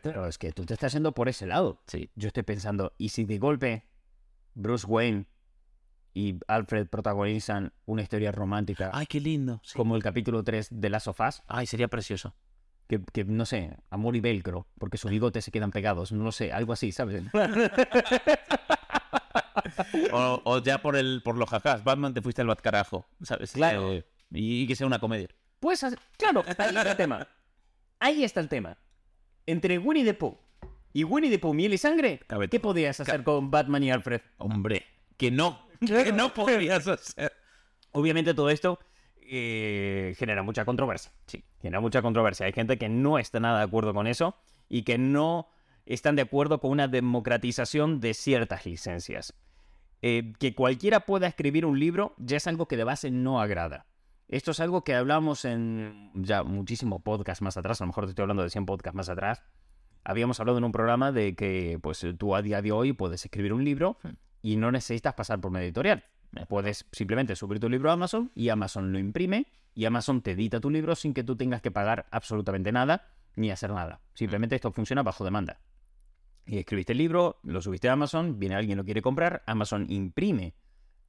[0.02, 1.80] Pero es que tú te estás yendo por ese lado.
[1.86, 2.10] Sí.
[2.14, 3.84] Yo estoy pensando, ¿y si de golpe
[4.54, 5.26] Bruce Wayne
[6.12, 9.60] y Alfred protagonizan una historia romántica Ay, qué lindo.
[9.64, 9.76] Sí.
[9.76, 11.42] como el capítulo 3 de Last of Us?
[11.46, 12.34] Ay, sería precioso.
[12.86, 16.32] Que, que, no sé, amor y velcro, porque sus bigotes se quedan pegados, no lo
[16.32, 17.22] sé, algo así, ¿sabes?
[20.12, 21.84] O, o ya por el por los jajás.
[21.84, 23.06] Batman te fuiste al Batcarajo.
[23.22, 23.52] ¿Sabes?
[23.52, 23.92] Claro.
[23.92, 25.28] Eh, y que sea una comedia.
[25.60, 25.84] Pues,
[26.16, 27.28] claro, ahí está el tema.
[27.98, 28.76] Ahí está el tema.
[29.46, 30.38] Entre Winnie the Pooh
[30.94, 32.70] y Winnie the Pooh, miel y sangre, Cabe ¿qué todo.
[32.70, 34.22] podías hacer con Batman y Alfred?
[34.38, 34.86] Hombre,
[35.18, 35.62] que no.
[35.80, 37.32] Que no podrías hacer.
[37.90, 38.78] Obviamente todo esto
[39.20, 41.12] eh, genera mucha controversia.
[41.26, 42.46] Sí, genera mucha controversia.
[42.46, 44.36] Hay gente que no está nada de acuerdo con eso
[44.68, 45.48] y que no
[45.84, 49.34] están de acuerdo con una democratización de ciertas licencias.
[50.00, 53.86] Eh, que cualquiera pueda escribir un libro ya es algo que de base no agrada.
[54.28, 58.10] Esto es algo que hablamos en ya muchísimos podcasts más atrás, a lo mejor te
[58.10, 59.42] estoy hablando de 100 podcasts más atrás.
[60.04, 63.52] Habíamos hablado en un programa de que pues tú a día de hoy puedes escribir
[63.52, 63.98] un libro
[64.42, 66.04] y no necesitas pasar por una editorial.
[66.48, 70.60] Puedes simplemente subir tu libro a Amazon y Amazon lo imprime y Amazon te edita
[70.60, 74.00] tu libro sin que tú tengas que pagar absolutamente nada ni hacer nada.
[74.14, 75.60] Simplemente esto funciona bajo demanda.
[76.46, 80.54] Y escribiste el libro, lo subiste a Amazon, viene alguien lo quiere comprar, Amazon imprime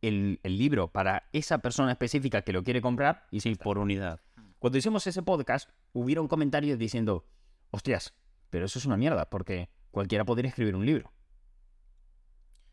[0.02, 4.22] el, el libro para esa persona específica que lo quiere comprar y Sí, por unidad.
[4.60, 7.26] cuando hicimos ese podcast, hubieron comentarios diciendo,
[7.72, 8.14] hostias,
[8.56, 11.12] pero eso es una mierda, porque cualquiera podría escribir un libro.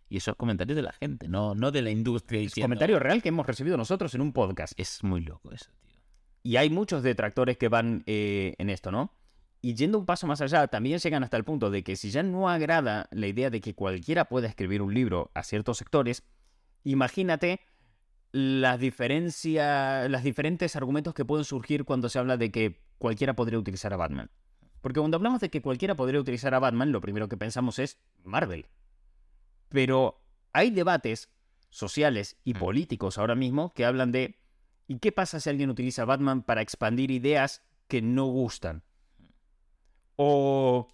[0.08, 2.38] Y esos comentarios de la gente, no, no de la industria.
[2.40, 4.78] Es diciendo- comentario real que hemos recibido nosotros en un podcast.
[4.78, 5.98] Es muy loco eso, tío.
[6.44, 9.12] Y hay muchos detractores que van eh, en esto, ¿no?
[9.60, 12.22] Y yendo un paso más allá, también llegan hasta el punto de que si ya
[12.22, 16.22] no agrada la idea de que cualquiera pueda escribir un libro a ciertos sectores,
[16.84, 17.58] imagínate
[18.30, 23.58] las diferencias, los diferentes argumentos que pueden surgir cuando se habla de que cualquiera podría
[23.58, 24.30] utilizar a Batman.
[24.82, 27.98] Porque cuando hablamos de que cualquiera podría utilizar a Batman, lo primero que pensamos es
[28.24, 28.66] Marvel.
[29.70, 30.20] Pero
[30.52, 31.30] hay debates
[31.70, 32.58] sociales y Mm.
[32.58, 34.38] políticos ahora mismo que hablan de
[34.88, 38.82] ¿y qué pasa si alguien utiliza a Batman para expandir ideas que no gustan?
[40.16, 40.88] O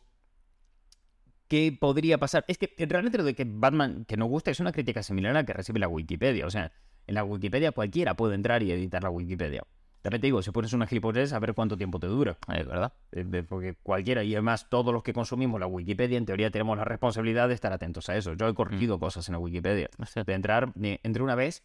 [1.49, 2.45] ¿qué podría pasar?
[2.47, 5.35] Es que realmente lo de que Batman que no gusta es una crítica similar a
[5.41, 6.47] la que recibe la Wikipedia.
[6.47, 6.73] O sea,
[7.07, 9.65] en la Wikipedia cualquiera puede entrar y editar la Wikipedia.
[10.03, 12.39] También te digo, si pones una gilipollez, a ver cuánto tiempo te dura.
[12.55, 12.93] Es verdad.
[13.13, 16.85] Eh, Porque cualquiera, y además todos los que consumimos la Wikipedia, en teoría tenemos la
[16.85, 18.35] responsabilidad de estar atentos a eso.
[18.35, 19.89] Yo he corregido cosas en la Wikipedia.
[20.15, 21.65] De entrar, entré una vez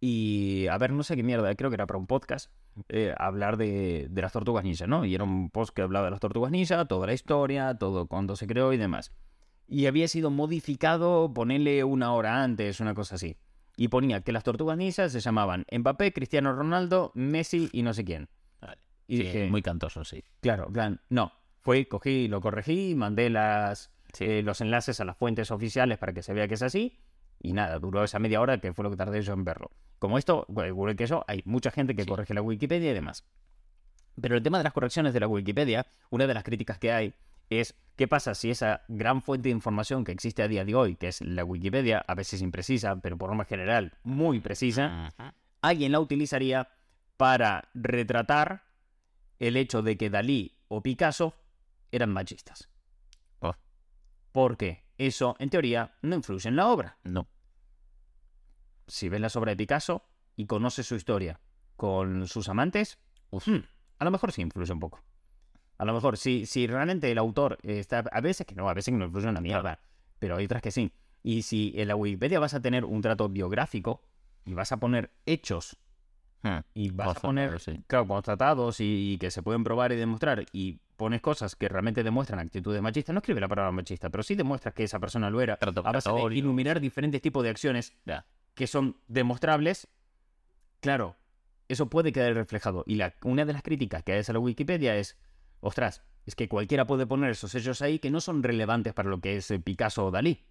[0.00, 2.50] y, a ver, no sé qué mierda, creo que era para un podcast,
[2.88, 5.04] eh, hablar de, de las tortugas ninja, ¿no?
[5.04, 8.34] Y era un post que hablaba de las tortugas ninja, toda la historia, todo cuándo
[8.34, 9.12] se creó y demás.
[9.68, 13.36] Y había sido modificado, ponerle una hora antes, una cosa así.
[13.76, 18.04] Y ponía que las tortugas ninja se llamaban Mbappé, Cristiano Ronaldo, Messi y no sé
[18.04, 18.28] quién.
[18.60, 18.78] Vale.
[19.08, 20.22] Y Sí, dije, muy cantoso, sí.
[20.40, 21.32] Claro, plan, no.
[21.60, 26.22] Fui, cogí, lo corregí, mandé las, eh, los enlaces a las fuentes oficiales para que
[26.22, 26.98] se vea que es así.
[27.40, 29.70] Y nada, duró esa media hora que fue lo que tardé yo en verlo.
[29.98, 32.08] Como esto, igual que eso, hay mucha gente que Sí.
[32.08, 33.24] corrige la Wikipedia y demás.
[34.20, 37.14] Pero el tema de las correcciones de la Wikipedia, una de las críticas que hay
[37.60, 40.96] es qué pasa si esa gran fuente de información que existe a día de hoy,
[40.96, 45.10] que es la Wikipedia, a veces imprecisa, pero por norma general muy precisa,
[45.60, 46.68] alguien la utilizaría
[47.16, 48.64] para retratar
[49.38, 51.34] el hecho de que Dalí o Picasso
[51.90, 52.68] eran machistas.
[53.40, 53.54] Oh,
[54.32, 56.98] Porque eso, en teoría, no influye en la obra.
[57.04, 57.28] no.
[58.86, 60.04] Si ves la obra de Picasso
[60.36, 61.40] y conoces su historia
[61.76, 62.98] con sus amantes,
[63.30, 63.58] hmm,
[63.98, 65.02] a lo mejor sí influye un poco.
[65.78, 68.04] A lo mejor, si, si realmente el autor está...
[68.12, 69.80] A veces que no, a veces que no influye una mierda,
[70.18, 70.92] pero hay otras que sí.
[71.22, 74.02] Y si en la Wikipedia vas a tener un trato biográfico
[74.44, 75.76] y vas a poner hechos
[76.44, 76.58] Hmm.
[76.74, 77.84] y vas a poner, claro, sí.
[77.86, 82.02] claro, constatados y, y que se pueden probar y demostrar y pones cosas que realmente
[82.02, 85.40] demuestran actitudes machistas, no escribe la palabra machista, pero sí demuestras que esa persona lo
[85.40, 88.26] era Trato a base de iluminar diferentes tipos de acciones Ya.
[88.54, 89.86] que son demostrables,
[90.80, 91.14] claro,
[91.68, 92.82] eso puede quedar reflejado.
[92.88, 95.16] Y la, una de las críticas que hay a la Wikipedia es,
[95.62, 99.20] ostras, es que cualquiera puede poner esos sellos ahí que no son relevantes para lo
[99.20, 100.44] que es eh, Picasso o Dalí.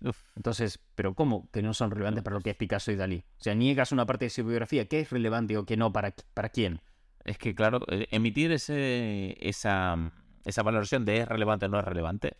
[0.00, 0.18] Uf.
[0.34, 3.24] Entonces, ¿pero cómo que no son relevantes para lo que es Picasso y Dalí?
[3.38, 4.88] O sea, niegas una parte de su biografía.
[4.88, 5.92] ¿Qué es relevante o qué no?
[5.92, 6.80] ¿Para, para quién?
[7.24, 10.12] Es que, claro, eh, emitir ese, esa,
[10.44, 12.36] esa valoración de es relevante o no es relevante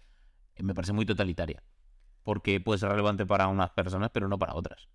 [0.56, 1.62] eh, me parece muy totalitaria.
[2.22, 4.88] Porque puede ser relevante para unas personas, pero no para otras.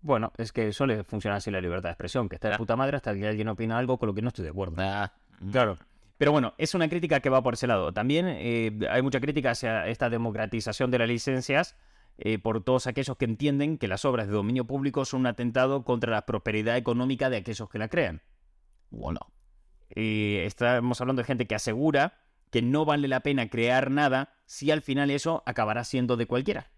[0.00, 2.58] Bueno, es que suele funcionar así la libertad de expresión, que está de Ya.
[2.58, 4.74] puta madre hasta que alguien opina algo con lo que no estoy de acuerdo.
[4.78, 5.12] Ah.
[5.50, 5.78] Claro.
[6.22, 7.92] Pero bueno, es una crítica que va por ese lado.
[7.92, 11.74] También eh, hay mucha crítica hacia esta democratización de las licencias
[12.16, 15.82] eh, por todos aquellos que entienden que las obras de dominio público son un atentado
[15.82, 18.22] contra la prosperidad económica de aquellos que la crean.
[18.90, 19.18] Bueno,
[19.96, 22.20] Y estamos hablando de gente que asegura
[22.52, 26.70] que no vale la pena crear nada si al final eso acabará siendo de cualquiera.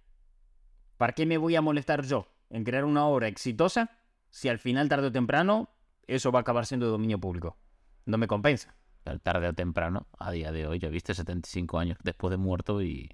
[0.96, 3.90] ¿Para qué me voy a molestar yo en crear una obra exitosa
[4.30, 5.68] si al final, tarde o temprano,
[6.06, 7.58] eso va a acabar siendo de dominio público?
[8.06, 8.74] No me compensa.
[9.22, 13.10] Tarde o temprano, a día de hoy, ya viste 75 años después de muerto y.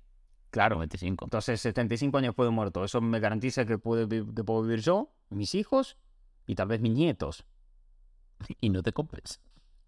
[0.50, 0.76] Claro.
[0.76, 1.26] 95.
[1.26, 4.80] Entonces, 75 años después de muerto, eso me garantiza que, puedo vi- que puedo vivir
[4.80, 5.96] yo, mis hijos
[6.46, 7.44] y tal vez mis nietos.
[8.60, 9.40] Y no te compres.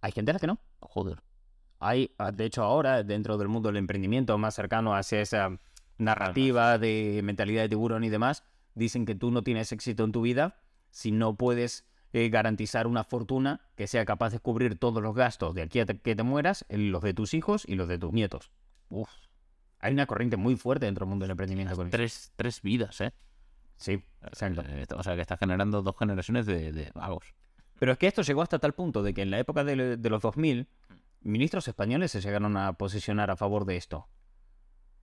[0.02, 0.58] Hay gente a la que no.
[0.80, 1.22] Joder.
[1.80, 5.58] Hay, ah, de hecho, ahora, dentro del mundo del emprendimiento más cercano hacia esa
[5.98, 8.44] narrativa de mentalidad de tiburón y demás,
[8.74, 13.04] dicen que tú no tienes éxito en tu vida si no puedes eh, garantizar una
[13.04, 16.64] fortuna que sea capaz de cubrir todos los gastos de aquí a que te mueras,
[16.68, 18.50] en los de tus hijos y los de tus nietos.
[18.90, 19.10] Uf,
[19.80, 21.74] Hay una corriente muy fuerte dentro del mundo del emprendimiento.
[21.76, 23.12] con tres, tres vidas, ¿eh?
[23.76, 24.62] Sí, exacto.
[24.66, 27.34] Eh, O sea, que está generando dos generaciones de, de vagos.
[27.78, 30.10] Pero es que esto llegó hasta tal punto de que en la época de, de
[30.10, 30.68] los 2000,
[31.22, 34.06] ministros españoles se llegaron a posicionar a favor de esto.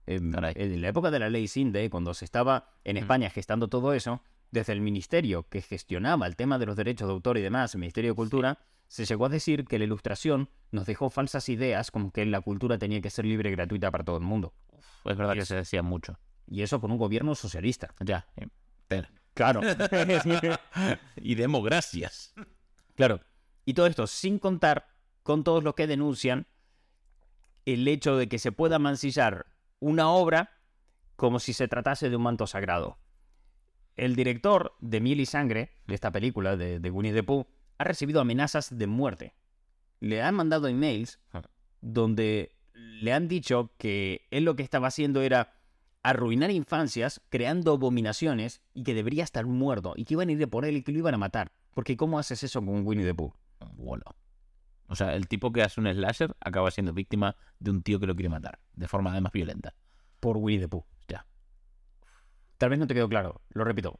[0.06, 0.54] En, Caray.
[0.56, 4.22] en la época de la ley Sinde, cuando se estaba en España gestando todo eso,
[4.50, 7.80] desde el ministerio que gestionaba el tema de los derechos de autor y demás, el
[7.80, 12.10] Ministerio de Cultura, se llegó a decir que la ilustración nos dejó falsas ideas como
[12.10, 14.52] que la cultura tenía que ser libre y gratuita para todo el mundo.
[15.04, 16.18] Es verdad que se decía mucho.
[16.46, 17.94] Y eso por un gobierno socialista.
[18.00, 18.26] Ya.
[18.36, 18.48] eh,
[18.88, 19.06] ten.
[19.34, 19.60] Claro.
[21.16, 22.34] y demos gracias.
[22.96, 23.20] Claro.
[23.64, 24.88] Y todo esto sin contar
[25.22, 26.48] con todos los que denuncian
[27.64, 29.46] el hecho de que se pueda mancillar
[29.78, 30.50] una obra
[31.14, 32.98] como si se tratase de un manto sagrado.
[34.00, 37.46] El director de Miel y Sangre, de esta película de, de Winnie the Pooh,
[37.76, 39.34] ha recibido amenazas de muerte.
[40.00, 41.20] Le han mandado emails
[41.82, 45.52] donde le han dicho que él lo que estaba haciendo era
[46.02, 50.64] arruinar infancias, creando abominaciones y que debería estar muerto y que iban a ir por
[50.64, 51.52] él y que lo iban a matar.
[51.74, 53.34] Porque ¿cómo haces eso con Winnie the Pooh?
[53.74, 54.04] Bueno.
[54.86, 58.06] O sea, el tipo que hace un slasher acaba siendo víctima de un tío que
[58.06, 58.60] lo quiere matar.
[58.72, 59.74] De forma además violenta.
[60.20, 60.86] Por Winnie the Pooh.
[62.60, 63.98] Tal vez no te quedó claro, lo repito.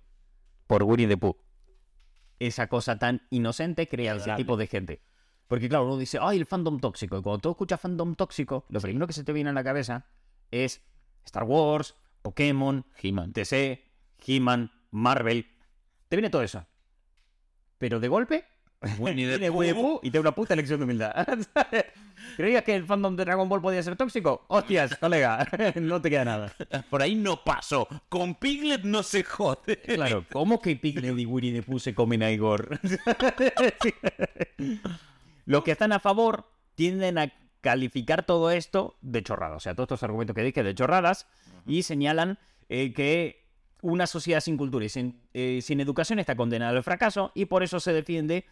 [0.66, 1.34] Por Winnie the Pooh.
[2.38, 5.02] Esa cosa tan inocente crea ese tipo de gente.
[5.48, 7.16] Porque claro, uno dice, ay, el fandom tóxico.
[7.16, 10.04] Y cuando tú escuchas fandom tóxico, lo primero que se te viene a la cabeza
[10.50, 10.82] es
[11.24, 13.32] Star Wars, Pokémon, He-Man.
[13.32, 13.82] DC,
[14.26, 15.46] He-Man, Marvel.
[16.10, 16.66] Te viene todo eso.
[17.78, 18.44] Pero de golpe,
[18.82, 21.12] Viene Winnie the Pooh y te da una puta lección de humildad.
[22.36, 24.44] ¿Creías que el fandom de Dragon Ball podía ser tóxico?
[24.48, 26.52] Hostias, colega, no te queda nada.
[26.88, 27.86] Por ahí no pasó.
[28.08, 29.82] Con Piglet no se jode.
[29.82, 32.80] Claro, ¿cómo que Piglet y Winnie the Pooh se comen a Igor?
[35.44, 39.56] Los que están a favor tienden a calificar todo esto de chorrada.
[39.56, 41.26] O sea, todos estos argumentos que dije de chorradas
[41.66, 42.38] y señalan
[42.70, 43.44] eh, que
[43.82, 47.62] una sociedad sin cultura y sin, eh, sin educación está condenada al fracaso y por
[47.62, 48.46] eso se defiende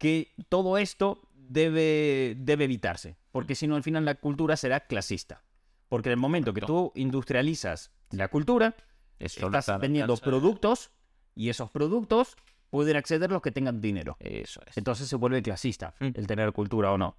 [0.00, 3.16] que todo esto debe, debe evitarse.
[3.32, 5.42] Porque si no, al final la cultura será clasista.
[5.90, 8.74] Porque en el momento que tú industrializas la cultura,
[9.18, 10.90] Eso estás está- vendiendo productos
[11.34, 12.36] y esos productos
[12.70, 14.16] pueden acceder los que tengan dinero.
[14.20, 14.78] Eso es.
[14.78, 16.06] Entonces se vuelve clasista Mm.
[16.14, 17.16] el tener cultura o no.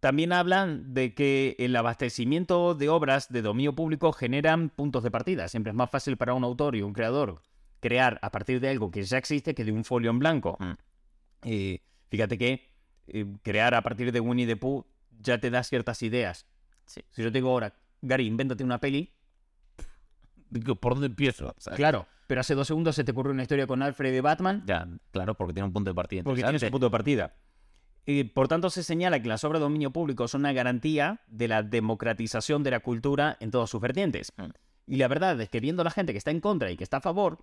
[0.00, 5.48] También hablan de que el abastecimiento de obras de dominio público generan puntos de partida.
[5.48, 7.42] Siempre es más fácil para un autor y un creador
[7.80, 10.56] crear a partir de algo que ya existe que de un folio en blanco.
[10.58, 10.72] Mm.
[11.44, 12.68] Eh, fíjate que
[13.06, 14.84] eh, crear a partir de Winnie the Pooh
[15.20, 16.46] ya te da ciertas ideas.
[16.86, 17.02] Sí.
[17.10, 19.14] Si yo te digo ahora, Gary, invéntate una peli,
[20.52, 21.54] Digo, ¿Por dónde empiezo?
[21.56, 21.78] ¿Sabes?
[21.78, 24.86] Claro, pero hace dos segundos se te ocurrió una historia con Alfred de Batman Ya,
[25.10, 26.68] claro, porque tiene un punto de partida porque tiene interesante.
[26.68, 27.34] su punto de partida.
[28.04, 31.48] Y, por tanto, se señala que las obras de dominio público son una garantía de
[31.48, 34.32] la democratización de la cultura en todas sus vertientes.
[34.36, 34.50] Mm.
[34.88, 36.84] Y la verdad es que viendo a la gente que está en contra y que
[36.84, 37.38] está a favor,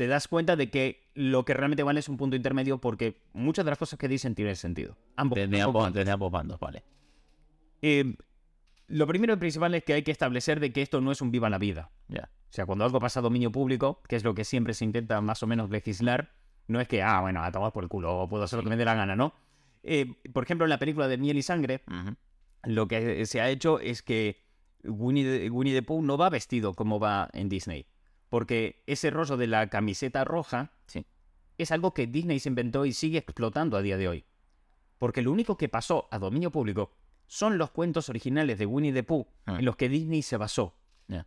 [0.00, 3.66] te das cuenta de que lo que realmente vale es un punto intermedio porque muchas
[3.66, 4.96] de las cosas que dicen tienen sentido.
[5.14, 5.36] Ambos.
[5.36, 6.82] Desde ambos ambos, desde ambos bandos, vale.
[7.82, 8.16] Eh,
[8.86, 11.30] lo primero y principal es que hay que establecer de que esto no es un
[11.30, 11.90] viva la vida.
[12.08, 12.30] Ya.
[12.32, 15.20] O sea, cuando algo pasa a dominio público, que es lo que siempre se intenta
[15.20, 16.32] más o menos legislar,
[16.66, 18.70] no es que, ah, bueno, a tomar por el culo, o puedo hacer lo que
[18.70, 19.34] me dé la gana, ¿no?
[19.82, 21.82] Eh, por ejemplo, en la película de Miel y Sangre,
[22.64, 24.38] lo que se ha hecho es que
[24.82, 27.84] Winnie the, Winnie the Pooh no va vestido como va en Disney.
[28.30, 31.04] Porque ese rollo de la camiseta roja Sí.
[31.58, 34.24] es algo que Disney se inventó y sigue explotando a día de hoy.
[34.98, 36.92] Porque lo único que pasó a dominio público
[37.26, 39.56] son los cuentos originales de Winnie the Pooh Ah.
[39.58, 40.74] en los que Disney se basó.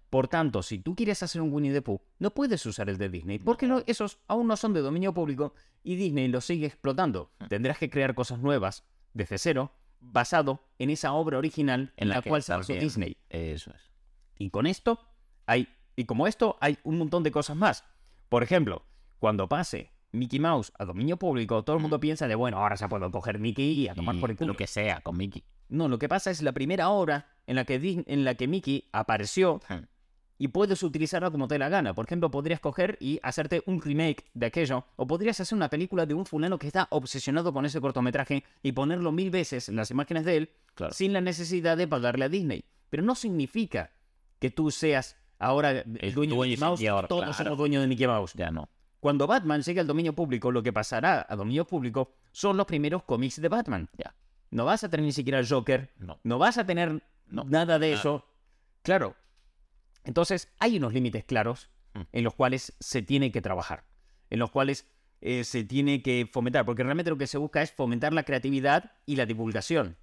[0.09, 3.09] Por tanto, si tú quieres hacer un Winnie the Pooh, no puedes usar el de
[3.09, 7.31] Disney, porque no- esos aún no son de dominio público y Disney los sigue explotando.
[7.39, 7.47] Ah.
[7.49, 12.29] Tendrás que crear cosas nuevas desde cero, basado en esa obra original en la, que
[12.29, 13.17] cual se basó Disney.
[13.29, 13.91] Eso es.
[14.37, 15.01] Y con esto
[15.47, 17.83] hay, y como esto hay un montón de cosas más.
[18.29, 18.83] Por ejemplo,
[19.19, 22.87] cuando pase Mickey Mouse a dominio público, todo el mundo piensa de, bueno, ahora se
[22.87, 24.53] puede coger Mickey y a tomar Y por el culo.
[24.53, 25.43] lo que sea con Mickey.
[25.69, 28.89] No, lo que pasa es la primera obra en la que, en la que Mickey
[28.91, 29.85] apareció Hmm.
[30.37, 31.93] y puedes utilizarla como te la gana.
[31.93, 36.05] Por ejemplo, podrías coger y hacerte un remake de aquello, o podrías hacer una película
[36.05, 39.89] de un fulano que está obsesionado con ese cortometraje y ponerlo mil veces en las
[39.91, 40.93] imágenes de él Claro.
[40.93, 42.65] sin la necesidad de pagarle a Disney.
[42.89, 43.91] Pero no significa
[44.39, 47.33] que tú seas ahora el El dueño de dueño Mickey Mouse, señor, todos claro.
[47.43, 48.33] somos dueños de Mickey Mouse.
[48.35, 48.69] Ya no.
[48.99, 53.03] Cuando Batman llegue al dominio público, lo que pasará a dominio público son los primeros
[53.03, 53.89] cómics de Batman.
[53.97, 54.15] Ya.
[54.51, 56.19] No vas a tener ni siquiera el Joker, No.
[56.23, 57.99] no vas a tener No, nada de nada.
[57.99, 58.25] eso.
[58.81, 59.15] Claro.
[60.03, 62.01] Entonces, hay unos límites claros Mm.
[62.11, 63.83] en los cuales se tiene que trabajar,
[64.29, 64.87] en los cuales
[65.21, 68.91] eh, se tiene que fomentar, porque realmente lo que se busca es fomentar la creatividad
[69.05, 69.95] y la divulgación.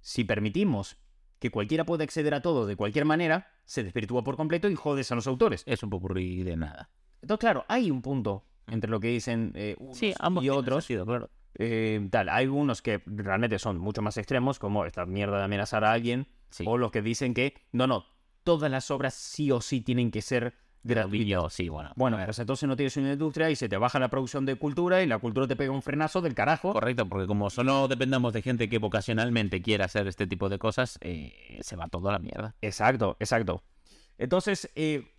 [0.00, 0.96] Si permitimos
[1.38, 5.10] que cualquiera pueda acceder a todo de cualquier manera, se desvirtúa por completo y jodes
[5.12, 5.62] a los autores.
[5.66, 6.90] Es un popurrí de nada.
[7.22, 10.84] Entonces, claro, hay un punto entre lo que dicen eh, unos Sí, ambos y otros.
[10.84, 11.30] sentido, claro.
[11.54, 15.84] Eh, tal, hay unos que realmente son mucho más extremos, como esta mierda de amenazar
[15.84, 16.64] a alguien, Sí.
[16.66, 18.06] o los que dicen que no, no,
[18.44, 21.28] todas las obras sí o sí tienen que ser gratuitas.
[21.28, 21.90] Yo, sí, bueno.
[21.96, 25.02] Bueno, pues entonces no tienes una industria y se te baja la producción de cultura
[25.02, 26.72] y la cultura te pega un frenazo del carajo.
[26.72, 30.98] Correcto, porque como solo dependamos de gente que vocacionalmente quiera hacer este tipo de cosas,
[31.00, 32.54] eh, se va todo a la mierda.
[32.60, 33.62] Exacto, exacto.
[34.18, 35.10] Entonces, eh,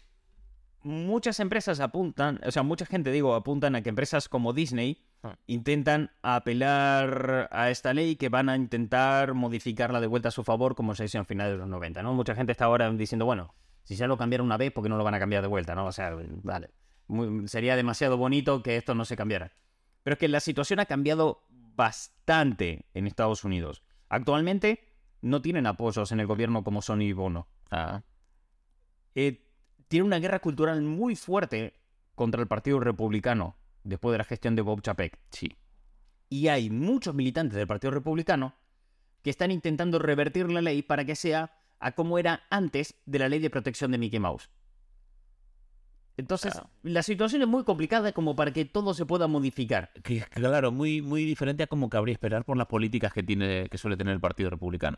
[0.84, 5.36] muchas empresas apuntan, o sea, mucha gente, digo, apuntan a que empresas como Disney Ah.
[5.48, 10.76] intentan apelar a esta ley que van a intentar modificarla de vuelta a su favor,
[10.76, 12.14] como se hizo en finales de los 90, ¿no?
[12.14, 13.54] Mucha gente está ahora diciendo, bueno,
[13.90, 15.74] si ya lo cambiaron una vez, ¿por qué no lo van a cambiar de vuelta,
[15.74, 15.88] no?
[15.88, 16.70] O sea, vale.
[17.08, 19.52] Muy- sería demasiado bonito que esto no se cambiara.
[20.04, 23.82] Pero es que la situación ha cambiado bastante en Estados Unidos.
[24.10, 27.48] Actualmente no tienen apoyos en el gobierno como Sony y Bono.
[27.72, 28.04] Ah,
[29.16, 29.44] Eh,
[29.88, 31.74] tiene una guerra cultural muy fuerte
[32.14, 35.18] contra el Partido Republicano después de la gestión de Bob Chapek.
[35.32, 35.58] sí.
[36.32, 38.54] Y hay muchos militantes del Partido Republicano
[39.24, 43.30] que están intentando revertir la ley para que sea a como era antes de la
[43.30, 44.50] ley de protección de Mickey Mouse.
[46.18, 46.70] Entonces, Claro.
[46.84, 49.92] la situación es muy complicada como para que todo se pueda modificar.
[50.04, 53.78] Que, claro, muy, muy diferente a como cabría esperar por las políticas que tiene, que
[53.78, 54.98] suele tener el Partido Republicano.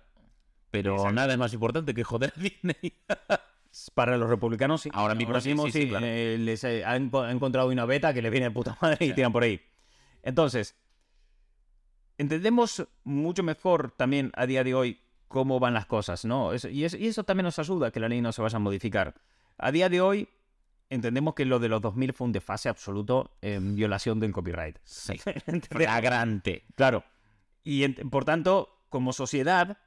[0.72, 1.14] Pero Exacto.
[1.14, 2.98] nada es más importante que joder a Disney.
[3.94, 4.90] Para los republicanos, sí.
[4.94, 6.06] Ahora mismo sí, mismo sí, sí, sí, claro.
[6.06, 9.06] eh, les eh, han, enco- han encontrado una beta que les viene de puta madre
[9.06, 9.62] y tiran por ahí.
[10.24, 10.76] Entonces,
[12.18, 15.00] entendemos mucho mejor también a día de hoy
[15.32, 16.54] cómo van las cosas, ¿no?
[16.54, 18.58] Eso- y, eso, y eso también nos ayuda a que la ley no se vaya
[18.58, 19.16] a modificar.
[19.58, 20.28] A día de hoy,
[20.90, 24.78] entendemos que lo de los 2000 fue un desfase absoluto en violación del copyright.
[24.84, 25.14] Sí.
[25.72, 26.66] Flagrante.
[26.76, 27.04] Claro.
[27.64, 29.78] Y por tanto, como sociedad,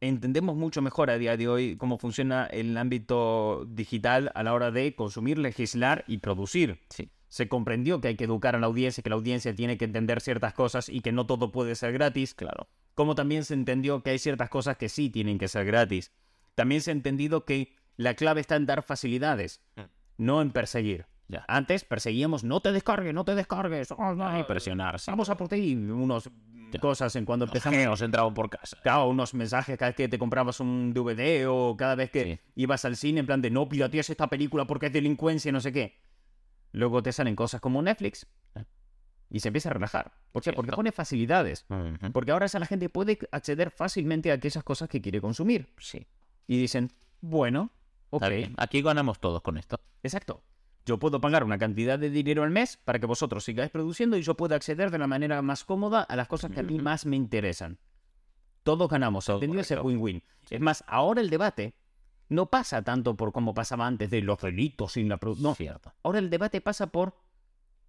[0.00, 4.70] entendemos mucho mejor a día de hoy cómo funciona el ámbito digital a la hora
[4.70, 6.80] de consumir, legislar y producir.
[6.90, 7.10] Sí.
[7.34, 10.20] Se comprendió que hay que educar a la audiencia, que la audiencia tiene que entender
[10.20, 12.32] ciertas cosas y que no todo puede ser gratis.
[12.32, 12.68] Claro.
[12.94, 16.12] Como también se entendió que hay ciertas cosas que sí tienen que ser gratis.
[16.54, 19.80] También se ha entendido que la clave está en dar facilidades, Mm.
[20.18, 21.06] no en perseguir.
[21.26, 21.44] Ya.
[21.48, 23.90] Antes perseguíamos, no te descargues, no te descargues.
[23.90, 25.10] oh, no, Y presionar, sí.
[25.10, 25.74] Vamos a por ti.
[25.74, 26.30] Unos
[26.70, 26.78] Ya.
[26.78, 27.76] cosas en cuando empezamos.
[27.76, 28.78] geos entraban por casa.
[28.84, 32.40] Claro, unos mensajes cada vez que te comprabas un DVD o cada vez que Sí.
[32.54, 35.60] ibas al cine en plan de no piratees esta película porque es delincuencia y no
[35.60, 35.96] sé qué.
[36.74, 38.26] Luego te salen cosas como Netflix
[39.30, 40.12] y se empieza a relajar.
[40.32, 40.52] ¿Por qué?
[40.52, 41.66] Porque pone facilidades.
[42.12, 45.68] Porque ahora esa la gente puede acceder fácilmente a aquellas cosas que quiere consumir.
[45.78, 46.04] Sí.
[46.48, 47.70] Y dicen, bueno,
[48.10, 48.24] ok.
[48.56, 49.80] Aquí ganamos todos con esto.
[50.02, 50.42] exacto.
[50.84, 54.22] Yo puedo pagar una cantidad de dinero al mes para que vosotros sigáis produciendo y
[54.22, 57.06] yo pueda acceder de la manera más cómoda a las cosas que a mí más
[57.06, 57.78] me interesan.
[58.64, 59.60] Todos ganamos, ¿entendido?
[59.60, 60.24] Ese win-win.
[60.50, 61.74] Es más, ahora el debate
[62.28, 65.50] no pasa tanto por como pasaba antes de los delitos sin la producción.
[65.50, 65.92] No, Cierto.
[66.02, 67.14] ahora el debate pasa por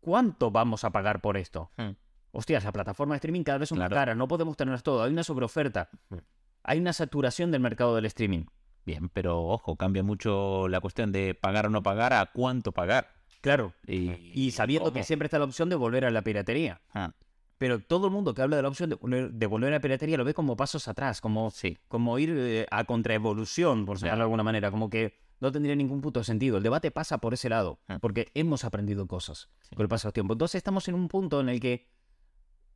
[0.01, 1.71] cuánto vamos a pagar por esto.
[1.77, 1.91] Hmm.
[2.31, 4.01] Hostias, la plataforma de streaming cada vez son más Claro.
[4.01, 5.03] caras, no podemos tenerlas todo.
[5.03, 5.89] Hay una sobreoferta.
[6.09, 6.17] Hmm.
[6.63, 8.45] Hay una saturación del mercado del streaming.
[8.85, 13.07] Bien, pero ojo, cambia mucho la cuestión de pagar o no pagar a cuánto pagar.
[13.41, 13.73] Claro.
[13.87, 16.81] Y, Y sabiendo que siempre está la opción de volver a la piratería.
[16.93, 17.13] Ah,
[17.57, 19.81] Pero todo el mundo que habla de la opción de volver, de volver a la
[19.81, 21.77] piratería lo ve como pasos atrás, como, sí.
[21.87, 26.01] como ir eh, a contraevolución, por señalarlo de alguna manera, como que no tendría ningún
[26.01, 26.57] puto sentido.
[26.57, 27.99] El debate pasa por ese lado, Ah.
[27.99, 29.75] porque hemos aprendido cosas Sí.
[29.75, 30.33] con el paso del tiempo.
[30.33, 31.87] Entonces estamos en un punto en el que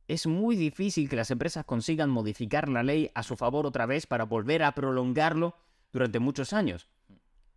[0.08, 4.06] es muy difícil que las empresas consigan modificar la ley a su favor otra vez
[4.06, 5.54] para volver a prolongarlo
[5.92, 6.88] durante muchos años.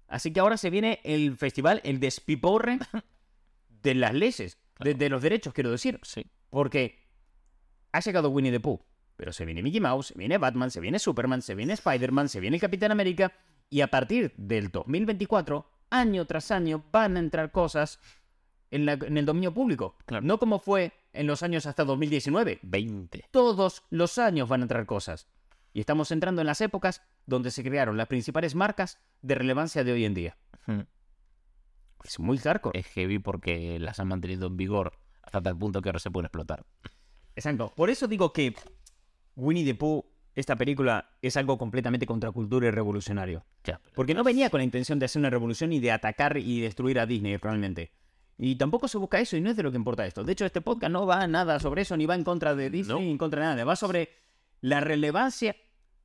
[0.08, 2.80] Así que ahora se viene el festival, el despiporre
[3.82, 6.00] de las leyes, de, de los derechos, quiero decir.
[6.04, 6.26] Sí.
[6.50, 7.00] Porque
[7.94, 8.82] ha llegado Winnie the Pooh.
[9.16, 12.40] Pero se viene Mickey Mouse, se viene Batman, se viene Superman, se viene Spider-Man, se
[12.40, 13.32] viene el Capitán América.
[13.70, 18.00] Y a partir del 2024, año tras año, van a entrar cosas
[18.72, 19.96] en, la- en el dominio público.
[20.06, 20.26] Claro.
[20.26, 22.60] No como fue en los años hasta 2019.
[22.64, 23.26] 20.
[23.32, 25.28] Todos los años van a entrar cosas.
[25.74, 29.92] Y estamos entrando en las épocas donde se crearon las principales marcas de relevancia de
[29.92, 30.38] hoy en día.
[30.66, 30.82] Hmm.
[32.04, 32.80] Es muy hardcore.
[32.80, 36.26] Es heavy porque las han mantenido en vigor hasta tal punto que ahora se pueden
[36.26, 36.66] explotar.
[37.36, 37.74] Exacto.
[37.76, 38.56] Por eso digo que
[39.36, 40.06] Winnie the Pooh,
[40.36, 43.46] esta película, es algo completamente contracultura y revolucionario.
[43.64, 46.60] Ya, Porque no venía con la intención de hacer una revolución y de atacar y
[46.60, 47.92] destruir a Disney realmente.
[48.38, 50.24] Y tampoco se busca eso y no es de lo que importa esto.
[50.24, 52.96] De hecho, este podcast no va nada sobre eso, ni va en contra de Disney,
[52.98, 53.02] No.
[53.02, 53.64] ni en contra de nada.
[53.64, 54.10] Va sobre
[54.60, 55.56] la relevancia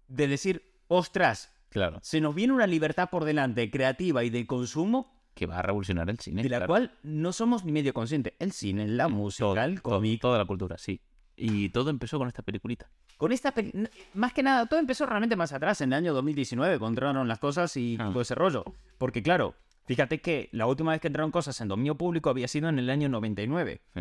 [0.08, 1.98] de decir, ostras, Claro.
[2.02, 6.10] se nos viene una libertad por delante, creativa y de consumo, Que va a revolucionar
[6.10, 6.42] el cine.
[6.42, 6.68] de la claro.
[6.70, 8.34] cual no somos ni medio conscientes.
[8.38, 10.20] El cine, la música, Todo, el todo- cómic.
[10.20, 11.00] toda la cultura, sí.
[11.40, 12.90] Y todo empezó con esta peliculita.
[13.16, 13.72] Con esta peli-
[14.14, 17.38] más que nada, todo empezó realmente más atrás, en el año 2019, cuando entraron las
[17.38, 18.08] cosas y Ah.
[18.12, 18.64] todo ese rollo.
[18.98, 19.54] Porque claro,
[19.86, 22.90] fíjate que la última vez que entraron cosas en dominio público había sido en el
[22.90, 23.80] año 99.
[23.94, 24.00] Sí.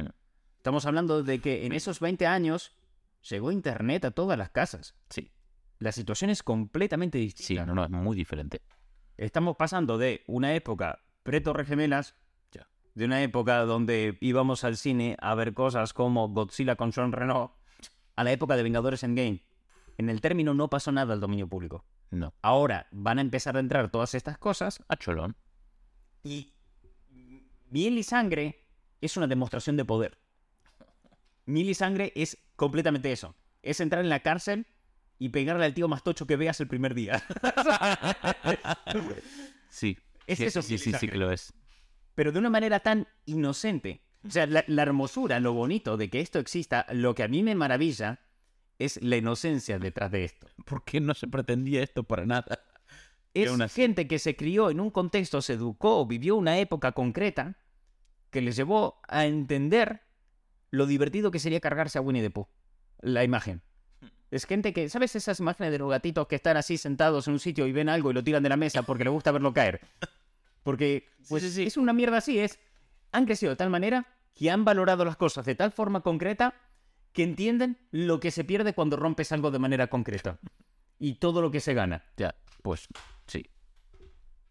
[0.57, 2.75] Estamos hablando de que en esos 20 años
[3.29, 4.95] llegó Internet a todas las casas.
[5.09, 5.31] Sí,
[5.79, 7.65] La situación es completamente sí, distinta.
[7.67, 8.61] no, no, es muy diferente.
[9.15, 12.15] Estamos pasando de una época pre-Torres Gemelas.
[12.97, 17.51] De una época donde íbamos al cine a ver cosas como Godzilla con Sean Renault,
[18.15, 19.43] a la época de Vengadores Endgame.
[19.99, 21.85] En el término no pasó nada al dominio público.
[22.09, 22.33] No.
[22.41, 25.35] Ahora van a empezar a entrar todas estas cosas A cholón.
[26.23, 26.55] y
[27.69, 28.65] miel y sangre
[28.99, 30.17] es una demostración de poder.
[31.45, 33.35] Miel y sangre es completamente eso.
[33.61, 34.65] Es entrar en la cárcel
[35.19, 37.23] y pegarle al tío más tocho que veas el primer día.
[39.69, 39.99] Sí.
[40.25, 41.53] Es sí, eso, sí, sí, sí que lo es.
[42.17, 44.01] Pero de una manera tan inocente.
[44.27, 47.43] O sea, la, la hermosura, lo bonito de que esto exista, lo que a mí
[47.43, 48.21] me maravilla
[48.79, 50.47] es la inocencia detrás de esto.
[50.65, 52.59] ¿Por qué no se pretendía esto para nada?
[53.35, 57.55] Es así- gente que se crió en un contexto, se educó, vivió una época concreta
[58.31, 60.01] que les llevó a entender
[60.71, 62.47] lo divertido que sería cargarse a Winnie the Pooh.
[62.99, 63.61] La imagen.
[64.31, 67.39] Es gente que, ¿sabes esas imágenes de los gatitos que están así sentados en un
[67.39, 69.81] sitio y ven algo y lo tiran de la mesa porque les gusta verlo caer?
[70.67, 71.63] Porque pues, sí, sí.
[71.63, 72.59] es una mierda así, es...
[73.13, 76.55] Han crecido de tal manera que han valorado las cosas de tal forma concreta
[77.13, 80.41] que entienden lo que se pierde cuando rompes algo de manera concreta.
[80.99, 82.03] Y todo lo que se gana.
[82.17, 82.89] Ya, pues
[83.27, 83.49] sí.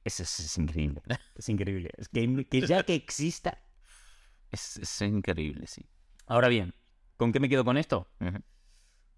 [0.05, 1.03] Es, es, es increíble.
[1.35, 1.91] Es increíble.
[1.99, 3.63] Es que, que ya que exista.
[4.51, 5.85] Es, es increíble, sí.
[6.27, 6.73] Ahora bien,
[7.19, 8.09] ¿con qué me quedo con esto?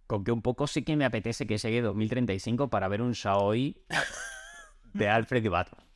[0.09, 3.85] Con que un poco sí que me apetece que llegue 2035 para ver un Shaoi
[4.95, 5.87] de Alfred y Batman.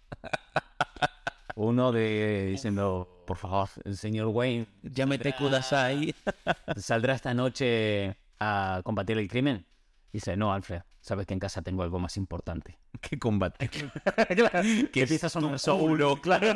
[1.55, 6.15] Uno de diciendo, por favor, el señor Wayne Llámete Kudasai.
[6.77, 9.67] saldrá esta noche a combatir el crimen.
[10.13, 12.79] Dice, no, Alfred, sabes que en casa tengo algo más importante.
[13.01, 13.69] ¿Qué combate?
[14.93, 16.53] que empieza a sonar solo, claro.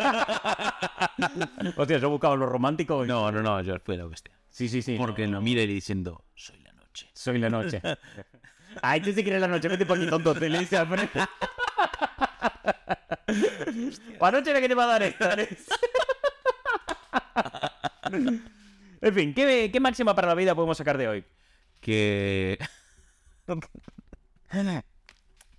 [1.77, 3.05] Hostia, yo buscaba lo romántico.
[3.05, 4.35] y- No, no, no, yo fui la bestia.
[4.51, 4.97] Sí, sí, sí.
[4.99, 7.11] Porque no mira y diciendo, soy la noche.
[7.13, 7.81] Soy la noche.
[8.83, 10.77] Ay, tú sí quieres la noche, vete por aquí tonto, te le dice
[13.27, 14.18] Alfred.
[14.18, 15.37] ¿Para noche la que te va a dar esta?
[19.01, 21.24] en fin, ¿qué, ¿qué máxima para la vida podemos sacar de hoy?
[21.81, 22.59] Que.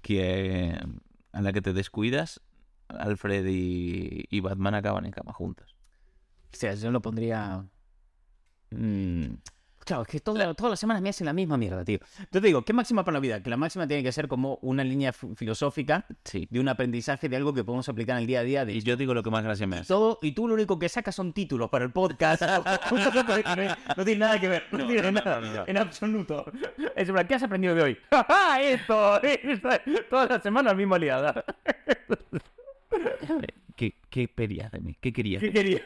[0.01, 0.79] que.
[1.31, 2.41] A la que te descuidas,
[2.87, 5.75] Alfred y, y Batman acaban en cama juntos.
[6.53, 7.65] O sea, yo lo pondría...
[8.71, 9.25] mm,
[9.87, 11.99] Claro, es que toda- todas las semanas me hacen la misma mierda, tío.
[12.19, 13.41] Yo te digo, ¿qué máxima para la vida?
[13.41, 16.45] Que la máxima tiene que ser como una línea filosófica Sí.
[16.51, 18.65] de un aprendizaje de algo que podemos aplicar en el día a día.
[18.65, 19.87] De Y yo digo lo que más gracia me hace.
[19.87, 22.41] todo, y tú lo único que sacas son títulos para el podcast.
[23.97, 25.63] no, tiene nada que ver, no, tiene nada, no, no.
[25.65, 26.51] en absoluto.
[26.93, 27.97] Es verdad, ¿qué has aprendido de hoy?
[28.11, 28.61] ¡Ja, ja!
[28.61, 29.69] Esto, esto,
[30.09, 31.45] todas las semanas misma liada.
[33.75, 34.97] ¿Qué, qué querías de mí?
[34.99, 35.39] ¿Qué querías?
[35.41, 35.81] ¿Qué querías?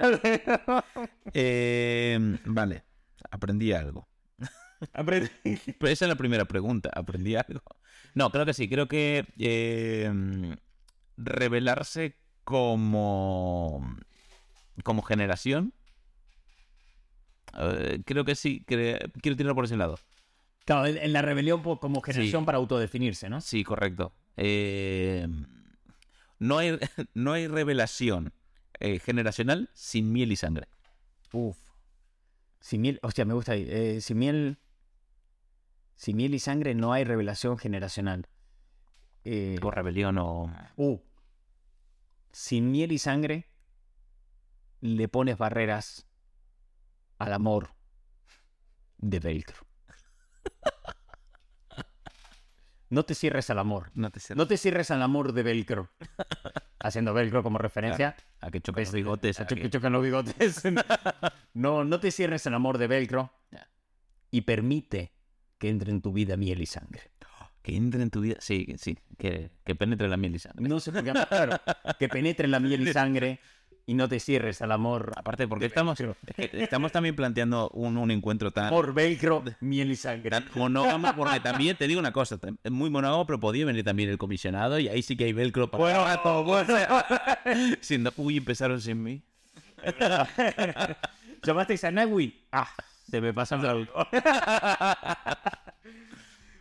[1.33, 2.83] Eh, vale,
[3.41, 4.07] aprendí algo.
[5.05, 5.25] Pero
[5.91, 6.89] esa es la primera pregunta.
[6.93, 7.63] ¿Aprendí algo?
[8.13, 8.69] No, creo que sí.
[8.69, 10.55] Creo que eh,
[11.17, 13.97] revelarse como,
[14.83, 15.73] como generación.
[17.57, 18.63] eh, creo que sí.
[18.65, 19.97] quiero tirar por ese lado.
[20.65, 22.45] Claro, en la rebelión como generación Sí.
[22.45, 23.41] para autodefinirse, ¿no?
[23.41, 24.13] Sí, correcto.
[24.37, 25.27] Eh,
[26.39, 26.77] no, hay,
[27.13, 28.33] no hay revelación
[28.79, 30.67] eh, generacional sin miel y sangre.
[31.33, 31.57] Uf.
[32.61, 33.67] Sin miel, hostia, me gusta ahí.
[33.67, 34.59] Eh, sin miel.
[35.95, 38.27] Sin miel y sangre no hay revelación generacional.
[39.23, 40.51] Eh, O rebelión o...
[40.77, 40.99] uh.
[42.31, 43.47] Sin miel y sangre
[44.79, 46.07] le pones barreras
[47.17, 47.73] al amor
[48.97, 49.67] de velcro.
[52.91, 53.89] No te cierres al amor.
[53.95, 54.35] No te sé.
[54.35, 55.89] No te cierres al amor de velcro.
[56.79, 58.15] Haciendo velcro como referencia.
[58.41, 59.39] A que chocan los bigotes.
[59.39, 59.55] a que-
[59.89, 60.61] los bigotes.
[61.53, 63.33] No, no te cierres al amor de velcro.
[64.29, 65.13] Y permite
[65.57, 67.11] que entre en tu vida miel y sangre.
[67.61, 68.35] Que entre en tu vida.
[68.39, 68.97] Sí, sí.
[69.17, 70.67] Que, que penetre la miel y sangre.
[70.67, 71.11] No sé por qué.
[71.11, 71.59] Claro,
[71.99, 73.39] que penetre en la miel y sangre
[73.85, 75.11] y no te cierres al amor.
[75.15, 79.91] Aparte, porque estamos, es que estamos también planteando un, un encuentro tan, Por velcro, miel
[79.91, 80.29] y sangre.
[80.29, 84.09] tan monógamo, porque también te digo una cosa, es muy monógamo, pero podía venir también
[84.09, 86.13] el comisionado y ahí sí que hay velcro para
[86.43, 86.65] Bueno.
[87.81, 89.21] Siendo, uy, empezaron sin mí.
[91.43, 92.45] ¿Llamasteis a Nagui?
[92.51, 92.69] Ah,
[93.09, 93.91] se me pasa algo.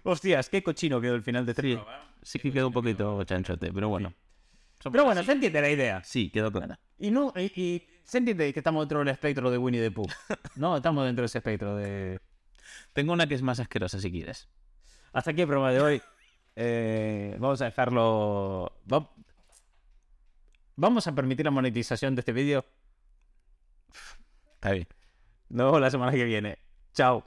[0.02, 2.04] Hostias, qué cochino quedó el final de Sí, programa.
[2.22, 4.12] sí que quedó un poquito chanchote, pero bueno.
[4.82, 6.02] Pero bueno, se entiende la idea.
[6.04, 6.78] Sí, quedó clara.
[6.98, 10.06] Y, no, y, y se entiende que estamos dentro del espectro de Winnie the Pooh.
[10.56, 12.20] No, estamos dentro de ese espectro de...
[12.92, 14.48] Tengo una que es más asquerosa si quieres.
[15.12, 16.02] Hasta aquí el programa de hoy.
[16.56, 18.72] Eh, vamos a dejarlo...
[18.92, 19.10] va-
[20.76, 22.64] Vamos a permitir la monetización de este vídeo.
[24.54, 24.88] Está bien.
[25.50, 26.58] No, la semana que viene.
[26.94, 27.24] Chao.